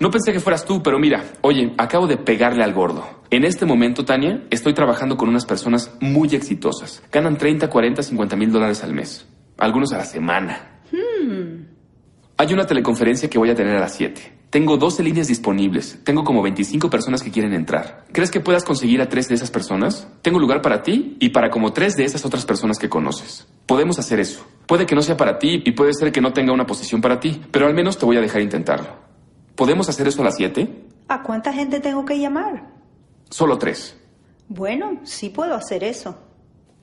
No 0.00 0.10
pensé 0.10 0.32
que 0.32 0.40
fueras 0.40 0.64
tú, 0.64 0.82
pero 0.82 0.98
mira, 0.98 1.22
oye, 1.42 1.74
acabo 1.76 2.06
de 2.06 2.16
pegarle 2.16 2.64
al 2.64 2.72
gordo. 2.72 3.22
En 3.30 3.44
este 3.44 3.66
momento, 3.66 4.04
Tania, 4.04 4.42
estoy 4.50 4.72
trabajando 4.72 5.16
con 5.16 5.28
unas 5.28 5.44
personas 5.44 5.94
muy 6.00 6.34
exitosas. 6.34 7.02
Ganan 7.12 7.36
30, 7.36 7.68
40, 7.68 8.02
50 8.02 8.36
mil 8.36 8.50
dólares 8.50 8.82
al 8.82 8.94
mes. 8.94 9.28
Algunos 9.58 9.92
a 9.92 9.98
la 9.98 10.04
semana. 10.04 10.80
Hmm. 10.90 11.66
Hay 12.38 12.52
una 12.52 12.66
teleconferencia 12.66 13.28
que 13.28 13.38
voy 13.38 13.50
a 13.50 13.54
tener 13.54 13.76
a 13.76 13.80
las 13.80 13.94
7. 13.94 14.33
Tengo 14.54 14.76
12 14.76 15.02
líneas 15.02 15.26
disponibles. 15.26 15.98
Tengo 16.04 16.22
como 16.22 16.40
25 16.40 16.88
personas 16.88 17.24
que 17.24 17.32
quieren 17.32 17.54
entrar. 17.54 18.04
¿Crees 18.12 18.30
que 18.30 18.38
puedas 18.38 18.62
conseguir 18.62 19.02
a 19.02 19.08
tres 19.08 19.26
de 19.26 19.34
esas 19.34 19.50
personas? 19.50 20.06
Tengo 20.22 20.38
lugar 20.38 20.62
para 20.62 20.84
ti 20.84 21.16
y 21.18 21.30
para 21.30 21.50
como 21.50 21.72
tres 21.72 21.96
de 21.96 22.04
esas 22.04 22.24
otras 22.24 22.46
personas 22.46 22.78
que 22.78 22.88
conoces. 22.88 23.48
Podemos 23.66 23.98
hacer 23.98 24.20
eso. 24.20 24.46
Puede 24.68 24.86
que 24.86 24.94
no 24.94 25.02
sea 25.02 25.16
para 25.16 25.40
ti 25.40 25.60
y 25.66 25.72
puede 25.72 25.92
ser 25.92 26.12
que 26.12 26.20
no 26.20 26.32
tenga 26.32 26.52
una 26.52 26.68
posición 26.68 27.00
para 27.00 27.18
ti, 27.18 27.42
pero 27.50 27.66
al 27.66 27.74
menos 27.74 27.98
te 27.98 28.06
voy 28.06 28.16
a 28.16 28.20
dejar 28.20 28.42
intentarlo. 28.42 28.90
¿Podemos 29.56 29.88
hacer 29.88 30.06
eso 30.06 30.22
a 30.22 30.26
las 30.26 30.36
7? 30.36 30.68
¿A 31.08 31.24
cuánta 31.24 31.52
gente 31.52 31.80
tengo 31.80 32.04
que 32.04 32.20
llamar? 32.20 32.70
Solo 33.30 33.58
tres. 33.58 33.98
Bueno, 34.46 35.00
sí 35.02 35.30
puedo 35.30 35.56
hacer 35.56 35.82
eso. 35.82 36.16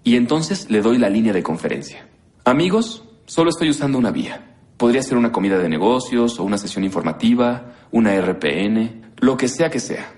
Y 0.03 0.17
entonces 0.17 0.69
le 0.69 0.81
doy 0.81 0.97
la 0.97 1.09
línea 1.09 1.31
de 1.31 1.41
conferencia. 1.41 2.05
Amigos, 2.43 3.05
solo 3.27 3.49
estoy 3.49 3.69
usando 3.69 3.97
una 3.97 4.11
vía. 4.11 4.50
Podría 4.81 5.03
ser 5.03 5.15
una 5.15 5.31
comida 5.31 5.59
de 5.59 5.69
negocios 5.69 6.39
o 6.39 6.43
una 6.43 6.57
sesión 6.57 6.83
informativa, 6.83 7.73
una 7.91 8.19
RPN, 8.19 9.13
lo 9.19 9.37
que 9.37 9.47
sea 9.47 9.69
que 9.69 9.79
sea. 9.79 10.11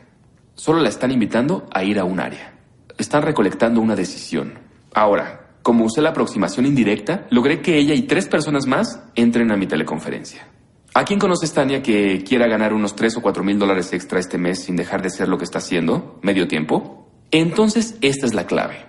Solo 0.55 0.79
la 0.79 0.87
están 0.87 1.11
invitando 1.11 1.67
a 1.69 1.83
ir 1.83 1.99
a 1.99 2.05
un 2.05 2.21
área. 2.21 2.53
están 2.97 3.23
recolectando 3.23 3.81
una 3.81 3.93
decisión. 3.93 4.53
Ahora, 4.93 5.57
como 5.63 5.83
usé 5.83 6.01
la 6.01 6.11
aproximación 6.11 6.65
indirecta, 6.65 7.27
logré 7.29 7.61
que 7.61 7.77
ella 7.77 7.93
y 7.93 8.03
tres 8.03 8.29
personas 8.29 8.65
más 8.65 9.03
entren 9.15 9.51
a 9.51 9.57
mi 9.57 9.67
teleconferencia. 9.67 10.47
¿A 10.93 11.03
quién 11.03 11.19
conoces, 11.19 11.51
Tania, 11.51 11.81
que 11.81 12.23
quiera 12.23 12.47
ganar 12.47 12.73
unos 12.73 12.95
3 12.95 13.17
o 13.17 13.21
4 13.21 13.43
mil 13.43 13.59
dólares 13.59 13.91
extra 13.91 14.21
este 14.21 14.37
mes 14.37 14.63
sin 14.63 14.77
dejar 14.77 15.01
de 15.01 15.09
ser 15.09 15.27
lo 15.27 15.37
que 15.37 15.43
está 15.43 15.57
haciendo, 15.57 16.21
medio 16.21 16.47
tiempo? 16.47 17.09
Entonces, 17.31 17.97
esta 17.99 18.25
es 18.25 18.33
la 18.33 18.45
clave. 18.45 18.85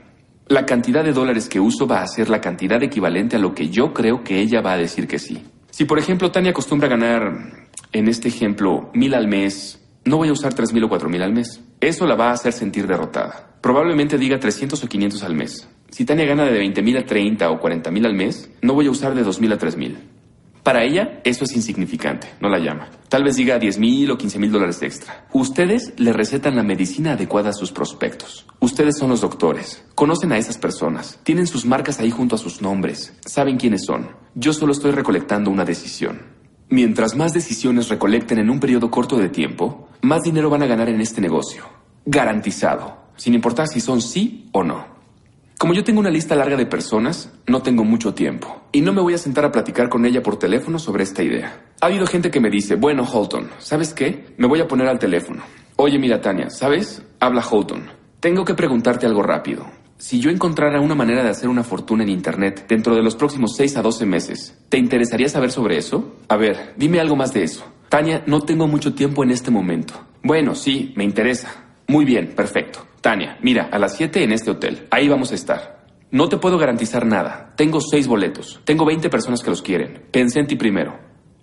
La 0.47 0.67
cantidad 0.67 1.03
de 1.03 1.13
dólares 1.13 1.49
que 1.49 1.59
uso 1.59 1.89
va 1.89 2.01
a 2.01 2.07
ser 2.07 2.31
la 2.31 2.41
cantidad 2.41 2.81
equivalente 2.81 3.35
a 3.35 3.41
lo 3.41 3.57
que 3.57 3.71
yo 3.71 3.93
creo 3.93 4.23
que 4.23 4.39
ella 4.39 4.61
va 4.61 4.75
a 4.75 4.79
decir 4.79 5.09
que 5.09 5.19
sí. 5.19 5.43
Si, 5.75 5.87
por 5.87 5.99
ejemplo, 5.99 6.31
Tania 6.31 6.53
acostumbra 6.53 6.87
ganar, 6.87 7.67
en 7.91 8.07
este 8.07 8.29
ejemplo, 8.29 8.93
mil 8.95 9.13
al 9.13 9.27
mes, 9.27 9.85
no 10.05 10.19
voy 10.19 10.29
a 10.29 10.33
usar 10.33 10.55
tres 10.55 10.73
mil 10.73 10.85
o 10.85 10.89
cuatro 10.89 11.09
mil 11.09 11.21
al 11.21 11.33
mes. 11.33 11.65
Eso 11.81 12.07
la 12.07 12.15
va 12.15 12.29
a 12.29 12.35
hacer 12.35 12.53
sentir 12.53 12.87
derrotada. 12.87 13.57
Probablemente 13.61 14.17
diga 14.17 14.39
300 14.39 14.85
o 14.85 14.89
500 14.89 15.25
al 15.25 15.35
mes. 15.35 15.69
Si 15.91 16.05
Tania 16.05 16.27
gana 16.27 16.45
de 16.45 16.57
20 16.57 16.81
mil 16.81 16.97
a 16.97 17.05
30 17.05 17.51
o 17.51 17.59
40 17.59 17.91
mil 17.91 18.07
al 18.07 18.15
mes, 18.15 18.53
no 18.63 18.75
voy 18.75 18.87
a 18.87 18.93
usar 18.93 19.17
de 19.17 19.25
2 19.25 19.41
mil 19.41 19.53
a 19.53 19.59
3 19.59 19.77
mil. 19.77 19.99
Para 20.65 20.83
ella, 20.83 21.21
eso 21.25 21.45
es 21.45 21.55
insignificante, 21.55 22.27
no 22.41 22.49
la 22.49 22.59
llama. 22.59 22.89
Tal 23.11 23.23
vez 23.23 23.37
diga 23.37 23.59
10 23.59 23.79
mil 23.79 24.11
o 24.11 24.17
15 24.17 24.39
mil 24.39 24.51
dólares 24.51 24.81
extra. 24.81 25.27
Ustedes 25.35 25.93
le 25.99 26.15
recetan 26.15 26.57
la 26.57 26.63
medicina 26.63 27.13
adecuada 27.13 27.51
a 27.51 27.53
sus 27.53 27.71
prospectos. 27.71 28.47
Ustedes 28.61 28.97
son 28.97 29.11
los 29.11 29.21
doctores. 29.21 29.85
Conocen 29.95 30.33
a 30.33 30.39
esas 30.39 30.57
personas. 30.57 31.21
Tienen 31.23 31.47
sus 31.47 31.67
marcas 31.67 32.01
ahí 32.01 32.11
junto 32.11 32.35
a 32.35 32.39
sus 32.39 32.63
nombres. 32.63 33.13
Saben 33.27 33.59
quiénes 33.59 33.85
son. 33.85 34.13
Yo 34.35 34.55
solo 34.55 34.73
estoy 34.73 34.93
recolectando 34.93 35.51
una 35.51 35.67
decisión. 35.67 36.23
Mientras 36.71 37.15
más 37.15 37.35
decisiones 37.35 37.91
recolecten 37.91 38.39
en 38.39 38.49
un 38.49 38.59
periodo 38.59 38.91
corto 38.91 39.19
de 39.19 39.29
tiempo, 39.29 39.91
más 40.01 40.23
dinero 40.23 40.49
van 40.49 40.63
a 40.63 40.67
ganar 40.67 40.89
en 40.89 41.03
este 41.03 41.21
negocio. 41.21 41.65
Garantizado. 42.07 43.05
Sin 43.17 43.35
importar 43.35 43.69
si 43.69 43.81
son 43.81 44.01
sí 44.01 44.49
o 44.53 44.65
no. 44.65 44.94
Como 45.65 45.73
yo 45.73 45.83
tengo 45.83 46.01
una 46.01 46.11
lista 46.11 46.37
larga 46.37 46.59
de 46.59 46.67
personas, 46.67 47.33
no 47.47 47.63
tengo 47.63 47.85
mucho 47.85 48.13
tiempo. 48.13 48.65
Y 48.71 48.83
no 48.83 48.93
me 48.93 49.01
voy 49.01 49.15
a 49.15 49.19
sentar 49.19 49.47
a 49.47 49.51
platicar 49.51 49.89
con 49.89 50.05
ella 50.05 50.23
por 50.23 50.39
teléfono 50.39 50.79
sobre 50.79 51.05
esta 51.05 51.23
idea. 51.23 51.71
Ha 51.81 51.87
habido 51.87 52.07
gente 52.07 52.31
que 52.31 52.39
me 52.39 52.51
dice, 52.51 52.75
bueno, 52.75 53.03
Holton, 53.11 53.49
¿sabes 53.61 53.95
qué? 53.95 54.27
Me 54.37 54.47
voy 54.47 54.61
a 54.61 54.69
poner 54.69 54.89
al 54.89 54.99
teléfono. 54.99 55.43
Oye, 55.77 55.99
mira, 55.99 56.21
Tania, 56.21 56.51
¿sabes? 56.51 57.03
Habla 57.19 57.43
Holton. 57.51 57.87
Tengo 58.21 58.45
que 58.45 58.53
preguntarte 58.53 59.07
algo 59.07 59.23
rápido. 59.23 59.65
Si 59.97 60.21
yo 60.21 60.29
encontrara 60.29 60.83
una 60.83 60.95
manera 60.95 61.23
de 61.23 61.31
hacer 61.31 61.49
una 61.49 61.65
fortuna 61.65 62.03
en 62.03 62.11
Internet 62.11 62.67
dentro 62.69 62.95
de 62.95 63.03
los 63.03 63.17
próximos 63.17 63.57
6 63.57 63.79
a 63.79 63.81
12 63.81 64.05
meses, 64.05 64.59
¿te 64.69 64.77
interesaría 64.77 65.31
saber 65.31 65.51
sobre 65.51 65.79
eso? 65.79 66.19
A 66.29 66.37
ver, 66.37 66.75
dime 66.77 67.01
algo 67.01 67.17
más 67.17 67.33
de 67.33 67.43
eso. 67.43 67.65
Tania, 67.89 68.23
no 68.27 68.43
tengo 68.43 68.69
mucho 68.69 68.93
tiempo 68.93 69.25
en 69.25 69.31
este 69.31 69.51
momento. 69.51 69.95
Bueno, 70.23 70.55
sí, 70.57 70.93
me 70.95 71.05
interesa. 71.05 71.55
Muy 71.89 72.05
bien, 72.05 72.35
perfecto. 72.37 72.87
Tania, 73.05 73.37
mira, 73.43 73.69
a 73.71 73.79
las 73.79 73.99
7 73.99 74.25
en 74.25 74.33
este 74.33 74.51
hotel. 74.51 74.89
Ahí 74.91 75.09
vamos 75.09 75.31
a 75.31 75.35
estar. 75.35 75.85
No 76.11 76.31
te 76.31 76.39
puedo 76.39 76.57
garantizar 76.57 77.05
nada. 77.05 77.53
Tengo 77.55 77.83
seis 77.83 78.09
boletos. 78.09 78.63
Tengo 78.65 78.87
20 78.87 79.11
personas 79.11 79.43
que 79.43 79.51
los 79.51 79.61
quieren. 79.61 80.07
Pensé 80.11 80.41
en 80.41 80.47
ti 80.47 80.57
primero. 80.57 80.99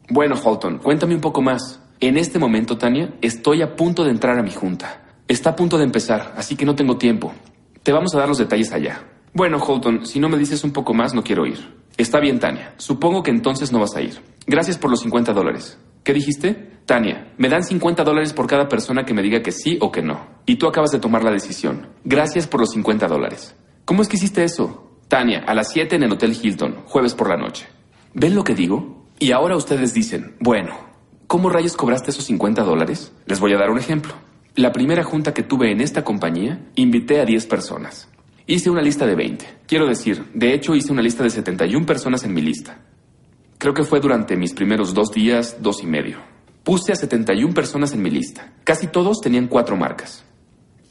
Bueno, 0.09 0.33
Holton, 0.43 0.79
cuéntame 0.79 1.13
un 1.13 1.21
poco 1.21 1.43
más. 1.43 1.79
En 1.99 2.17
este 2.17 2.39
momento, 2.39 2.79
Tania, 2.79 3.13
estoy 3.21 3.61
a 3.61 3.75
punto 3.75 4.03
de 4.03 4.09
entrar 4.09 4.39
a 4.39 4.41
mi 4.41 4.49
junta. 4.49 5.03
Está 5.27 5.51
a 5.51 5.55
punto 5.55 5.77
de 5.77 5.83
empezar, 5.83 6.33
así 6.35 6.55
que 6.55 6.65
no 6.65 6.73
tengo 6.73 6.97
tiempo. 6.97 7.31
Te 7.83 7.91
vamos 7.91 8.15
a 8.15 8.17
dar 8.17 8.27
los 8.27 8.39
detalles 8.39 8.71
allá. 8.71 9.03
Bueno, 9.31 9.57
Holton, 9.63 10.07
si 10.07 10.19
no 10.19 10.29
me 10.29 10.39
dices 10.39 10.63
un 10.63 10.73
poco 10.73 10.95
más, 10.95 11.13
no 11.13 11.21
quiero 11.21 11.45
ir. 11.45 11.59
Está 11.95 12.19
bien, 12.19 12.39
Tania. 12.39 12.73
Supongo 12.77 13.21
que 13.21 13.29
entonces 13.29 13.71
no 13.71 13.79
vas 13.79 13.95
a 13.95 14.01
ir. 14.01 14.19
Gracias 14.47 14.79
por 14.79 14.89
los 14.89 15.01
50 15.01 15.31
dólares. 15.31 15.77
¿Qué 16.03 16.11
dijiste? 16.11 16.79
Tania, 16.87 17.31
me 17.37 17.49
dan 17.49 17.63
50 17.63 18.03
dólares 18.03 18.33
por 18.33 18.47
cada 18.47 18.67
persona 18.67 19.03
que 19.03 19.13
me 19.13 19.21
diga 19.21 19.43
que 19.43 19.51
sí 19.51 19.77
o 19.79 19.91
que 19.91 20.01
no. 20.01 20.30
Y 20.45 20.55
tú 20.55 20.67
acabas 20.67 20.91
de 20.91 20.99
tomar 20.99 21.23
la 21.23 21.31
decisión. 21.31 21.87
Gracias 22.03 22.47
por 22.47 22.59
los 22.59 22.71
50 22.71 23.07
dólares. 23.07 23.55
¿Cómo 23.85 24.01
es 24.01 24.07
que 24.07 24.17
hiciste 24.17 24.43
eso? 24.43 24.91
Tania, 25.07 25.43
a 25.45 25.53
las 25.53 25.71
7 25.71 25.95
en 25.95 26.03
el 26.03 26.11
Hotel 26.11 26.37
Hilton, 26.41 26.83
jueves 26.85 27.13
por 27.13 27.29
la 27.29 27.37
noche. 27.37 27.67
¿Ven 28.13 28.35
lo 28.35 28.43
que 28.43 28.55
digo? 28.55 29.05
Y 29.19 29.33
ahora 29.33 29.55
ustedes 29.55 29.93
dicen, 29.93 30.35
bueno, 30.39 30.73
¿cómo 31.27 31.49
rayos 31.49 31.75
cobraste 31.75 32.11
esos 32.11 32.25
50 32.25 32.63
dólares? 32.63 33.11
Les 33.25 33.39
voy 33.39 33.53
a 33.53 33.57
dar 33.57 33.69
un 33.69 33.77
ejemplo. 33.77 34.13
La 34.55 34.71
primera 34.71 35.03
junta 35.03 35.33
que 35.33 35.43
tuve 35.43 35.71
en 35.71 35.81
esta 35.81 36.03
compañía, 36.03 36.65
invité 36.75 37.21
a 37.21 37.25
10 37.25 37.45
personas. 37.47 38.09
Hice 38.47 38.69
una 38.69 38.81
lista 38.81 39.05
de 39.05 39.15
20. 39.15 39.45
Quiero 39.67 39.85
decir, 39.85 40.25
de 40.33 40.53
hecho 40.53 40.75
hice 40.75 40.91
una 40.91 41.01
lista 41.01 41.23
de 41.23 41.29
71 41.29 41.85
personas 41.85 42.23
en 42.23 42.33
mi 42.33 42.41
lista. 42.41 42.79
Creo 43.57 43.73
que 43.73 43.83
fue 43.83 43.99
durante 43.99 44.35
mis 44.35 44.53
primeros 44.53 44.93
dos 44.93 45.11
días, 45.11 45.57
dos 45.61 45.83
y 45.83 45.87
medio. 45.87 46.17
Puse 46.63 46.91
a 46.91 46.95
71 46.95 47.53
personas 47.53 47.93
en 47.93 48.01
mi 48.01 48.09
lista. 48.09 48.53
Casi 48.63 48.87
todos 48.87 49.21
tenían 49.21 49.47
cuatro 49.47 49.77
marcas. 49.77 50.25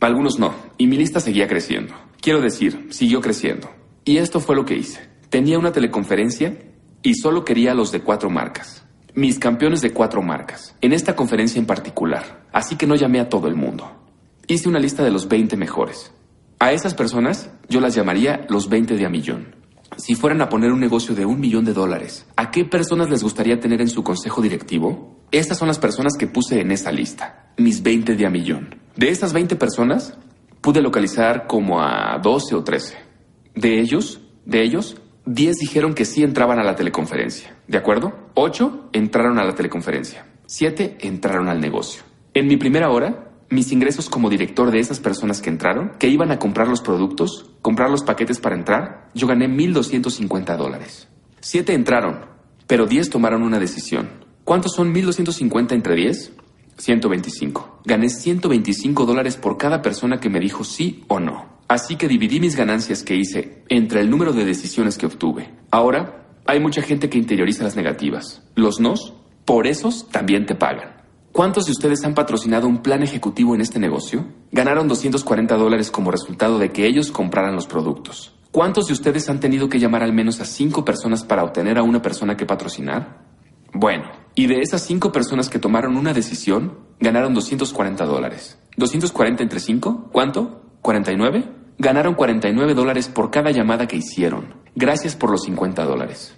Algunos 0.01 0.39
no, 0.39 0.55
y 0.79 0.87
mi 0.87 0.97
lista 0.97 1.21
seguía 1.21 1.47
creciendo. 1.47 1.95
Quiero 2.23 2.41
decir, 2.41 2.87
siguió 2.91 3.21
creciendo. 3.21 3.71
Y 4.05 4.17
esto 4.17 4.41
fue 4.41 4.57
lo 4.57 4.65
que 4.65 4.75
hice. 4.75 5.11
Tenía 5.29 5.59
una 5.59 5.73
teleconferencia 5.73 6.57
y 7.03 7.15
solo 7.15 7.45
quería 7.45 7.73
a 7.73 7.75
los 7.75 7.93
de 7.93 8.01
cuatro 8.01 8.31
marcas. 8.31 8.83
Mis 9.15 9.39
campeones 9.39 9.83
de 9.83 9.93
cuatro 9.93 10.23
marcas. 10.23 10.75
En 10.81 10.95
esta 10.95 11.15
conferencia 11.15 11.59
en 11.59 11.67
particular. 11.67 12.47
Así 12.51 12.77
que 12.77 12.87
no 12.87 12.95
llamé 12.95 13.21
a 13.21 13.29
todo 13.29 13.47
el 13.47 13.57
mundo. 13.57 13.91
Hice 14.47 14.71
una 14.71 14.79
lista 14.79 15.05
de 15.05 15.11
los 15.11 15.29
20 15.29 15.57
mejores. 15.59 16.13
A 16.59 16.73
esas 16.73 16.95
personas 16.95 17.51
yo 17.69 17.81
las 17.81 17.95
llamaría 17.95 18.47
los 18.49 18.71
20 18.71 18.97
de 18.97 19.05
a 19.05 19.11
millón. 19.11 19.55
Si 19.97 20.15
fueran 20.15 20.41
a 20.41 20.49
poner 20.49 20.73
un 20.73 20.81
negocio 20.81 21.15
de 21.15 21.27
un 21.27 21.41
millón 21.41 21.65
de 21.65 21.75
dólares, 21.75 22.27
¿a 22.37 22.51
qué 22.51 22.65
personas 22.65 23.11
les 23.11 23.23
gustaría 23.23 23.61
tener 23.61 23.81
en 23.81 23.89
su 23.89 24.03
consejo 24.03 24.41
directivo? 24.41 25.21
Estas 25.31 25.59
son 25.59 25.69
las 25.69 25.79
personas 25.79 26.15
que 26.19 26.27
puse 26.27 26.61
en 26.61 26.73
esa 26.73 26.91
lista, 26.91 27.50
mis 27.62 27.83
20 27.83 28.16
de 28.16 28.27
a 28.27 28.31
millón. 28.31 28.75
De 28.96 29.11
estas 29.11 29.33
20 29.33 29.57
personas, 29.57 30.18
pude 30.61 30.83
localizar 30.83 31.46
como 31.46 31.81
a 31.81 32.18
12 32.23 32.55
o 32.55 32.64
13. 32.64 32.96
De 33.55 33.81
ellos, 33.81 34.20
de 34.44 34.62
ellos, 34.62 34.96
10 35.27 35.57
dijeron 35.59 35.94
que 35.94 36.05
sí 36.05 36.23
entraban 36.23 36.59
a 36.59 36.64
la 36.64 36.77
teleconferencia, 36.77 37.57
¿de 37.68 37.79
acuerdo? 37.79 38.31
8 38.35 38.90
entraron 38.92 39.38
a 39.38 39.44
la 39.44 39.55
teleconferencia, 39.55 40.27
7 40.46 40.99
entraron 41.03 41.49
al 41.49 41.61
negocio. 41.61 42.03
En 42.35 42.46
mi 42.46 42.57
primera 42.57 42.90
hora, 42.90 43.31
mis 43.51 43.73
ingresos 43.73 44.09
como 44.09 44.31
director 44.31 44.70
de 44.70 44.79
esas 44.79 45.01
personas 45.01 45.40
que 45.40 45.51
entraron, 45.51 45.92
que 45.99 46.09
iban 46.09 46.31
a 46.31 46.38
comprar 46.38 46.68
los 46.68 46.81
productos, 46.81 47.51
comprar 47.61 47.90
los 47.90 48.03
paquetes 48.03 48.38
para 48.40 48.57
entrar, 48.57 49.09
yo 49.14 49.27
gané 49.27 49.49
1.250 49.49 50.57
dólares. 50.57 51.09
Siete 51.40 51.75
entraron, 51.75 52.20
pero 52.66 52.87
10 52.87 53.11
tomaron 53.11 53.42
una 53.42 53.59
decisión. 53.59 54.09
¿Cuántos 54.44 54.73
son 54.73 54.94
1.250 54.94 55.73
entre 55.73 55.96
10? 55.96 56.33
125. 56.77 57.83
Gané 57.85 58.09
125 58.09 59.07
dólares 59.07 59.37
por 59.37 59.57
cada 59.57 59.83
persona 59.83 60.21
que 60.21 60.31
me 60.31 60.41
dijo 60.41 60.65
sí 60.65 61.05
o 61.09 61.21
no. 61.21 61.61
Así 61.69 61.97
que 61.97 62.09
dividí 62.09 62.41
mis 62.41 62.57
ganancias 62.57 63.03
que 63.03 63.17
hice 63.17 63.63
entre 63.69 64.01
el 64.01 64.11
número 64.11 64.33
de 64.33 64.45
decisiones 64.45 64.99
que 64.99 65.07
obtuve. 65.07 65.51
Ahora, 65.71 66.27
hay 66.47 66.59
mucha 66.59 66.83
gente 66.83 67.09
que 67.09 67.19
interioriza 67.19 67.65
las 67.65 67.77
negativas. 67.77 68.43
Los 68.57 68.81
nos, 68.81 69.15
por 69.45 69.67
esos 69.67 70.09
también 70.09 70.47
te 70.47 70.55
pagan. 70.55 71.01
¿Cuántos 71.33 71.67
de 71.67 71.73
ustedes 71.73 72.05
han 72.05 72.15
patrocinado 72.15 72.67
un 72.67 72.83
plan 72.83 73.05
ejecutivo 73.05 73.55
en 73.55 73.61
este 73.61 73.79
negocio? 73.79 74.27
Ganaron 74.51 74.89
240 74.89 75.57
dólares 75.57 75.93
como 75.93 76.11
resultado 76.11 76.59
de 76.59 76.73
que 76.73 76.87
ellos 76.87 77.13
compraran 77.13 77.55
los 77.55 77.69
productos. 77.69 78.35
¿Cuántos 78.51 78.89
de 78.89 78.95
ustedes 78.95 79.31
han 79.31 79.39
tenido 79.39 79.69
que 79.69 79.79
llamar 79.79 80.03
al 80.03 80.13
menos 80.13 80.41
a 80.41 80.45
cinco 80.45 80.85
personas 80.85 81.23
para 81.23 81.45
obtener 81.45 81.79
a 81.79 81.85
una 81.85 82.03
persona 82.03 82.37
que 82.37 82.47
patrocinar? 82.47 83.30
Bueno, 83.73 84.11
y 84.35 84.47
de 84.47 84.61
esas 84.61 84.83
cinco 84.83 85.13
personas 85.13 85.49
que 85.49 85.59
tomaron 85.59 85.97
una 85.97 86.13
decisión, 86.13 86.79
ganaron 86.99 87.35
240 87.35 88.05
dólares. 88.05 88.59
¿240 88.77 89.41
entre 89.41 89.61
cinco? 89.61 90.09
¿Cuánto? 90.13 90.63
¿49? 90.83 91.45
Ganaron 91.79 92.15
49 92.15 92.75
dólares 92.75 93.09
por 93.09 93.31
cada 93.31 93.51
llamada 93.51 93.87
que 93.87 93.97
hicieron. 93.97 94.55
Gracias 94.75 95.17
por 95.17 95.31
los 95.31 95.43
50 95.45 95.85
dólares. 95.85 96.37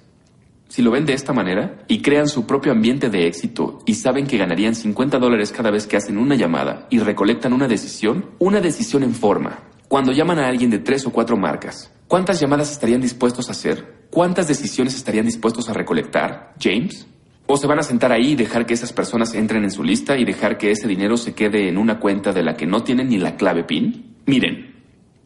Si 0.68 0.80
lo 0.80 0.90
ven 0.90 1.04
de 1.04 1.12
esta 1.12 1.32
manera 1.34 1.84
y 1.86 2.00
crean 2.00 2.28
su 2.28 2.46
propio 2.46 2.72
ambiente 2.72 3.10
de 3.10 3.26
éxito 3.26 3.80
y 3.84 3.94
saben 3.94 4.26
que 4.26 4.38
ganarían 4.38 4.74
50 4.74 5.18
dólares 5.18 5.52
cada 5.52 5.70
vez 5.70 5.86
que 5.86 5.98
hacen 5.98 6.16
una 6.16 6.34
llamada 6.34 6.86
y 6.88 6.98
recolectan 6.98 7.52
una 7.52 7.68
decisión, 7.68 8.30
una 8.38 8.60
decisión 8.60 9.02
en 9.02 9.14
forma. 9.14 9.58
Cuando 9.88 10.12
llaman 10.12 10.38
a 10.38 10.48
alguien 10.48 10.70
de 10.70 10.78
tres 10.78 11.06
o 11.06 11.12
cuatro 11.12 11.36
marcas, 11.36 11.92
¿cuántas 12.08 12.40
llamadas 12.40 12.72
estarían 12.72 13.02
dispuestos 13.02 13.48
a 13.48 13.52
hacer? 13.52 14.06
¿Cuántas 14.10 14.48
decisiones 14.48 14.94
estarían 14.94 15.26
dispuestos 15.26 15.68
a 15.68 15.74
recolectar? 15.74 16.54
James? 16.58 17.06
¿O 17.54 17.58
se 17.58 17.66
van 17.66 17.78
a 17.78 17.82
sentar 17.82 18.12
ahí 18.12 18.30
y 18.30 18.34
dejar 18.34 18.64
que 18.64 18.72
esas 18.72 18.94
personas 18.94 19.34
entren 19.34 19.62
en 19.62 19.70
su 19.70 19.84
lista 19.84 20.16
y 20.16 20.24
dejar 20.24 20.56
que 20.56 20.70
ese 20.70 20.88
dinero 20.88 21.18
se 21.18 21.34
quede 21.34 21.68
en 21.68 21.76
una 21.76 22.00
cuenta 22.00 22.32
de 22.32 22.42
la 22.42 22.56
que 22.56 22.64
no 22.64 22.82
tienen 22.82 23.10
ni 23.10 23.18
la 23.18 23.36
clave 23.36 23.62
PIN? 23.62 24.22
Miren, 24.24 24.74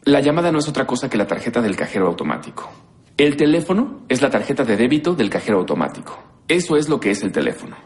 la 0.02 0.20
llamada 0.20 0.50
no 0.50 0.58
es 0.58 0.66
otra 0.66 0.88
cosa 0.88 1.08
que 1.08 1.18
la 1.18 1.28
tarjeta 1.28 1.62
del 1.62 1.76
cajero 1.76 2.08
automático. 2.08 2.68
El 3.16 3.36
teléfono 3.36 4.00
es 4.08 4.22
la 4.22 4.30
tarjeta 4.30 4.64
de 4.64 4.76
débito 4.76 5.14
del 5.14 5.30
cajero 5.30 5.58
automático. 5.58 6.18
Eso 6.48 6.76
es 6.76 6.88
lo 6.88 6.98
que 6.98 7.12
es 7.12 7.22
el 7.22 7.30
teléfono. 7.30 7.76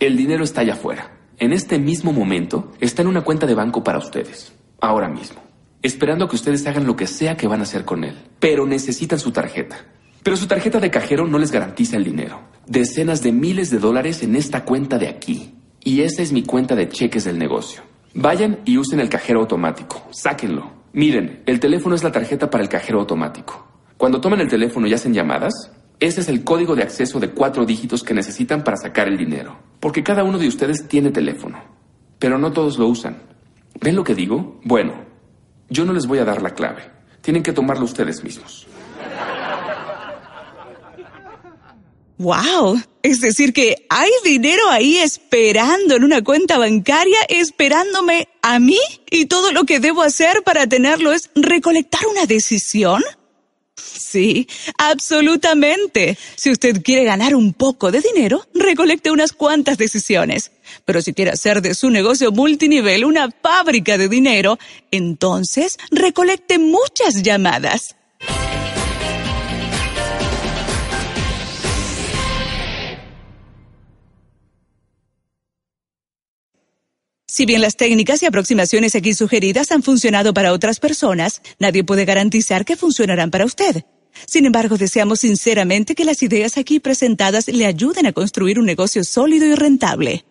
El 0.00 0.16
dinero 0.16 0.42
está 0.42 0.62
allá 0.62 0.72
afuera. 0.72 1.12
En 1.38 1.52
este 1.52 1.78
mismo 1.78 2.12
momento 2.12 2.72
está 2.80 3.02
en 3.02 3.06
una 3.06 3.22
cuenta 3.22 3.46
de 3.46 3.54
banco 3.54 3.84
para 3.84 3.98
ustedes. 3.98 4.52
Ahora 4.80 5.08
mismo. 5.08 5.40
Esperando 5.82 6.26
que 6.26 6.34
ustedes 6.34 6.66
hagan 6.66 6.88
lo 6.88 6.96
que 6.96 7.06
sea 7.06 7.36
que 7.36 7.46
van 7.46 7.60
a 7.60 7.62
hacer 7.62 7.84
con 7.84 8.02
él. 8.02 8.16
Pero 8.40 8.66
necesitan 8.66 9.20
su 9.20 9.30
tarjeta. 9.30 9.86
Pero 10.24 10.38
su 10.38 10.46
tarjeta 10.46 10.80
de 10.80 10.90
cajero 10.90 11.26
no 11.26 11.38
les 11.38 11.52
garantiza 11.52 11.98
el 11.98 12.04
dinero. 12.04 12.40
Decenas 12.66 13.22
de 13.22 13.30
miles 13.30 13.70
de 13.70 13.78
dólares 13.78 14.22
en 14.22 14.36
esta 14.36 14.64
cuenta 14.64 14.96
de 14.96 15.08
aquí. 15.08 15.54
Y 15.82 16.00
esa 16.00 16.22
es 16.22 16.32
mi 16.32 16.42
cuenta 16.42 16.74
de 16.74 16.88
cheques 16.88 17.24
del 17.24 17.38
negocio. 17.38 17.82
Vayan 18.14 18.60
y 18.64 18.78
usen 18.78 19.00
el 19.00 19.10
cajero 19.10 19.40
automático. 19.40 20.02
Sáquenlo. 20.12 20.72
Miren, 20.94 21.42
el 21.44 21.60
teléfono 21.60 21.94
es 21.94 22.02
la 22.02 22.10
tarjeta 22.10 22.48
para 22.48 22.62
el 22.62 22.70
cajero 22.70 23.00
automático. 23.00 23.66
Cuando 23.98 24.18
toman 24.18 24.40
el 24.40 24.48
teléfono 24.48 24.86
y 24.86 24.94
hacen 24.94 25.12
llamadas, 25.12 25.70
ese 26.00 26.22
es 26.22 26.28
el 26.30 26.42
código 26.42 26.74
de 26.74 26.84
acceso 26.84 27.20
de 27.20 27.28
cuatro 27.28 27.66
dígitos 27.66 28.02
que 28.02 28.14
necesitan 28.14 28.64
para 28.64 28.78
sacar 28.78 29.08
el 29.08 29.18
dinero. 29.18 29.58
Porque 29.78 30.02
cada 30.02 30.24
uno 30.24 30.38
de 30.38 30.48
ustedes 30.48 30.88
tiene 30.88 31.10
teléfono, 31.10 31.62
pero 32.18 32.38
no 32.38 32.50
todos 32.50 32.78
lo 32.78 32.88
usan. 32.88 33.18
¿Ven 33.78 33.94
lo 33.94 34.04
que 34.04 34.14
digo? 34.14 34.58
Bueno, 34.64 35.04
yo 35.68 35.84
no 35.84 35.92
les 35.92 36.06
voy 36.06 36.18
a 36.18 36.24
dar 36.24 36.40
la 36.40 36.54
clave. 36.54 36.82
Tienen 37.20 37.42
que 37.42 37.52
tomarlo 37.52 37.84
ustedes 37.84 38.24
mismos. 38.24 38.66
¡Wow! 42.18 42.80
Es 43.02 43.20
decir, 43.20 43.52
que 43.52 43.86
hay 43.88 44.10
dinero 44.24 44.62
ahí 44.70 44.98
esperando 44.98 45.96
en 45.96 46.04
una 46.04 46.22
cuenta 46.22 46.58
bancaria, 46.58 47.18
esperándome 47.28 48.28
a 48.40 48.58
mí, 48.58 48.78
y 49.10 49.26
todo 49.26 49.52
lo 49.52 49.64
que 49.64 49.80
debo 49.80 50.02
hacer 50.02 50.42
para 50.42 50.66
tenerlo 50.66 51.12
es 51.12 51.30
recolectar 51.34 52.06
una 52.06 52.24
decisión. 52.26 53.02
Sí, 53.76 54.46
absolutamente. 54.78 56.16
Si 56.36 56.50
usted 56.50 56.82
quiere 56.82 57.04
ganar 57.04 57.34
un 57.34 57.52
poco 57.52 57.90
de 57.90 58.00
dinero, 58.00 58.46
recolecte 58.54 59.10
unas 59.10 59.32
cuantas 59.32 59.76
decisiones. 59.76 60.52
Pero 60.84 61.02
si 61.02 61.12
quiere 61.12 61.32
hacer 61.32 61.62
de 61.62 61.74
su 61.74 61.90
negocio 61.90 62.30
multinivel 62.30 63.04
una 63.04 63.30
fábrica 63.30 63.98
de 63.98 64.08
dinero, 64.08 64.58
entonces 64.92 65.78
recolecte 65.90 66.58
muchas 66.58 67.22
llamadas. 67.22 67.96
Si 77.36 77.46
bien 77.46 77.62
las 77.62 77.74
técnicas 77.74 78.22
y 78.22 78.26
aproximaciones 78.26 78.94
aquí 78.94 79.12
sugeridas 79.12 79.72
han 79.72 79.82
funcionado 79.82 80.32
para 80.32 80.52
otras 80.52 80.78
personas, 80.78 81.42
nadie 81.58 81.82
puede 81.82 82.04
garantizar 82.04 82.64
que 82.64 82.76
funcionarán 82.76 83.32
para 83.32 83.44
usted. 83.44 83.82
Sin 84.24 84.46
embargo, 84.46 84.76
deseamos 84.76 85.18
sinceramente 85.18 85.96
que 85.96 86.04
las 86.04 86.22
ideas 86.22 86.56
aquí 86.56 86.78
presentadas 86.78 87.48
le 87.48 87.66
ayuden 87.66 88.06
a 88.06 88.12
construir 88.12 88.60
un 88.60 88.66
negocio 88.66 89.02
sólido 89.02 89.46
y 89.46 89.56
rentable. 89.56 90.24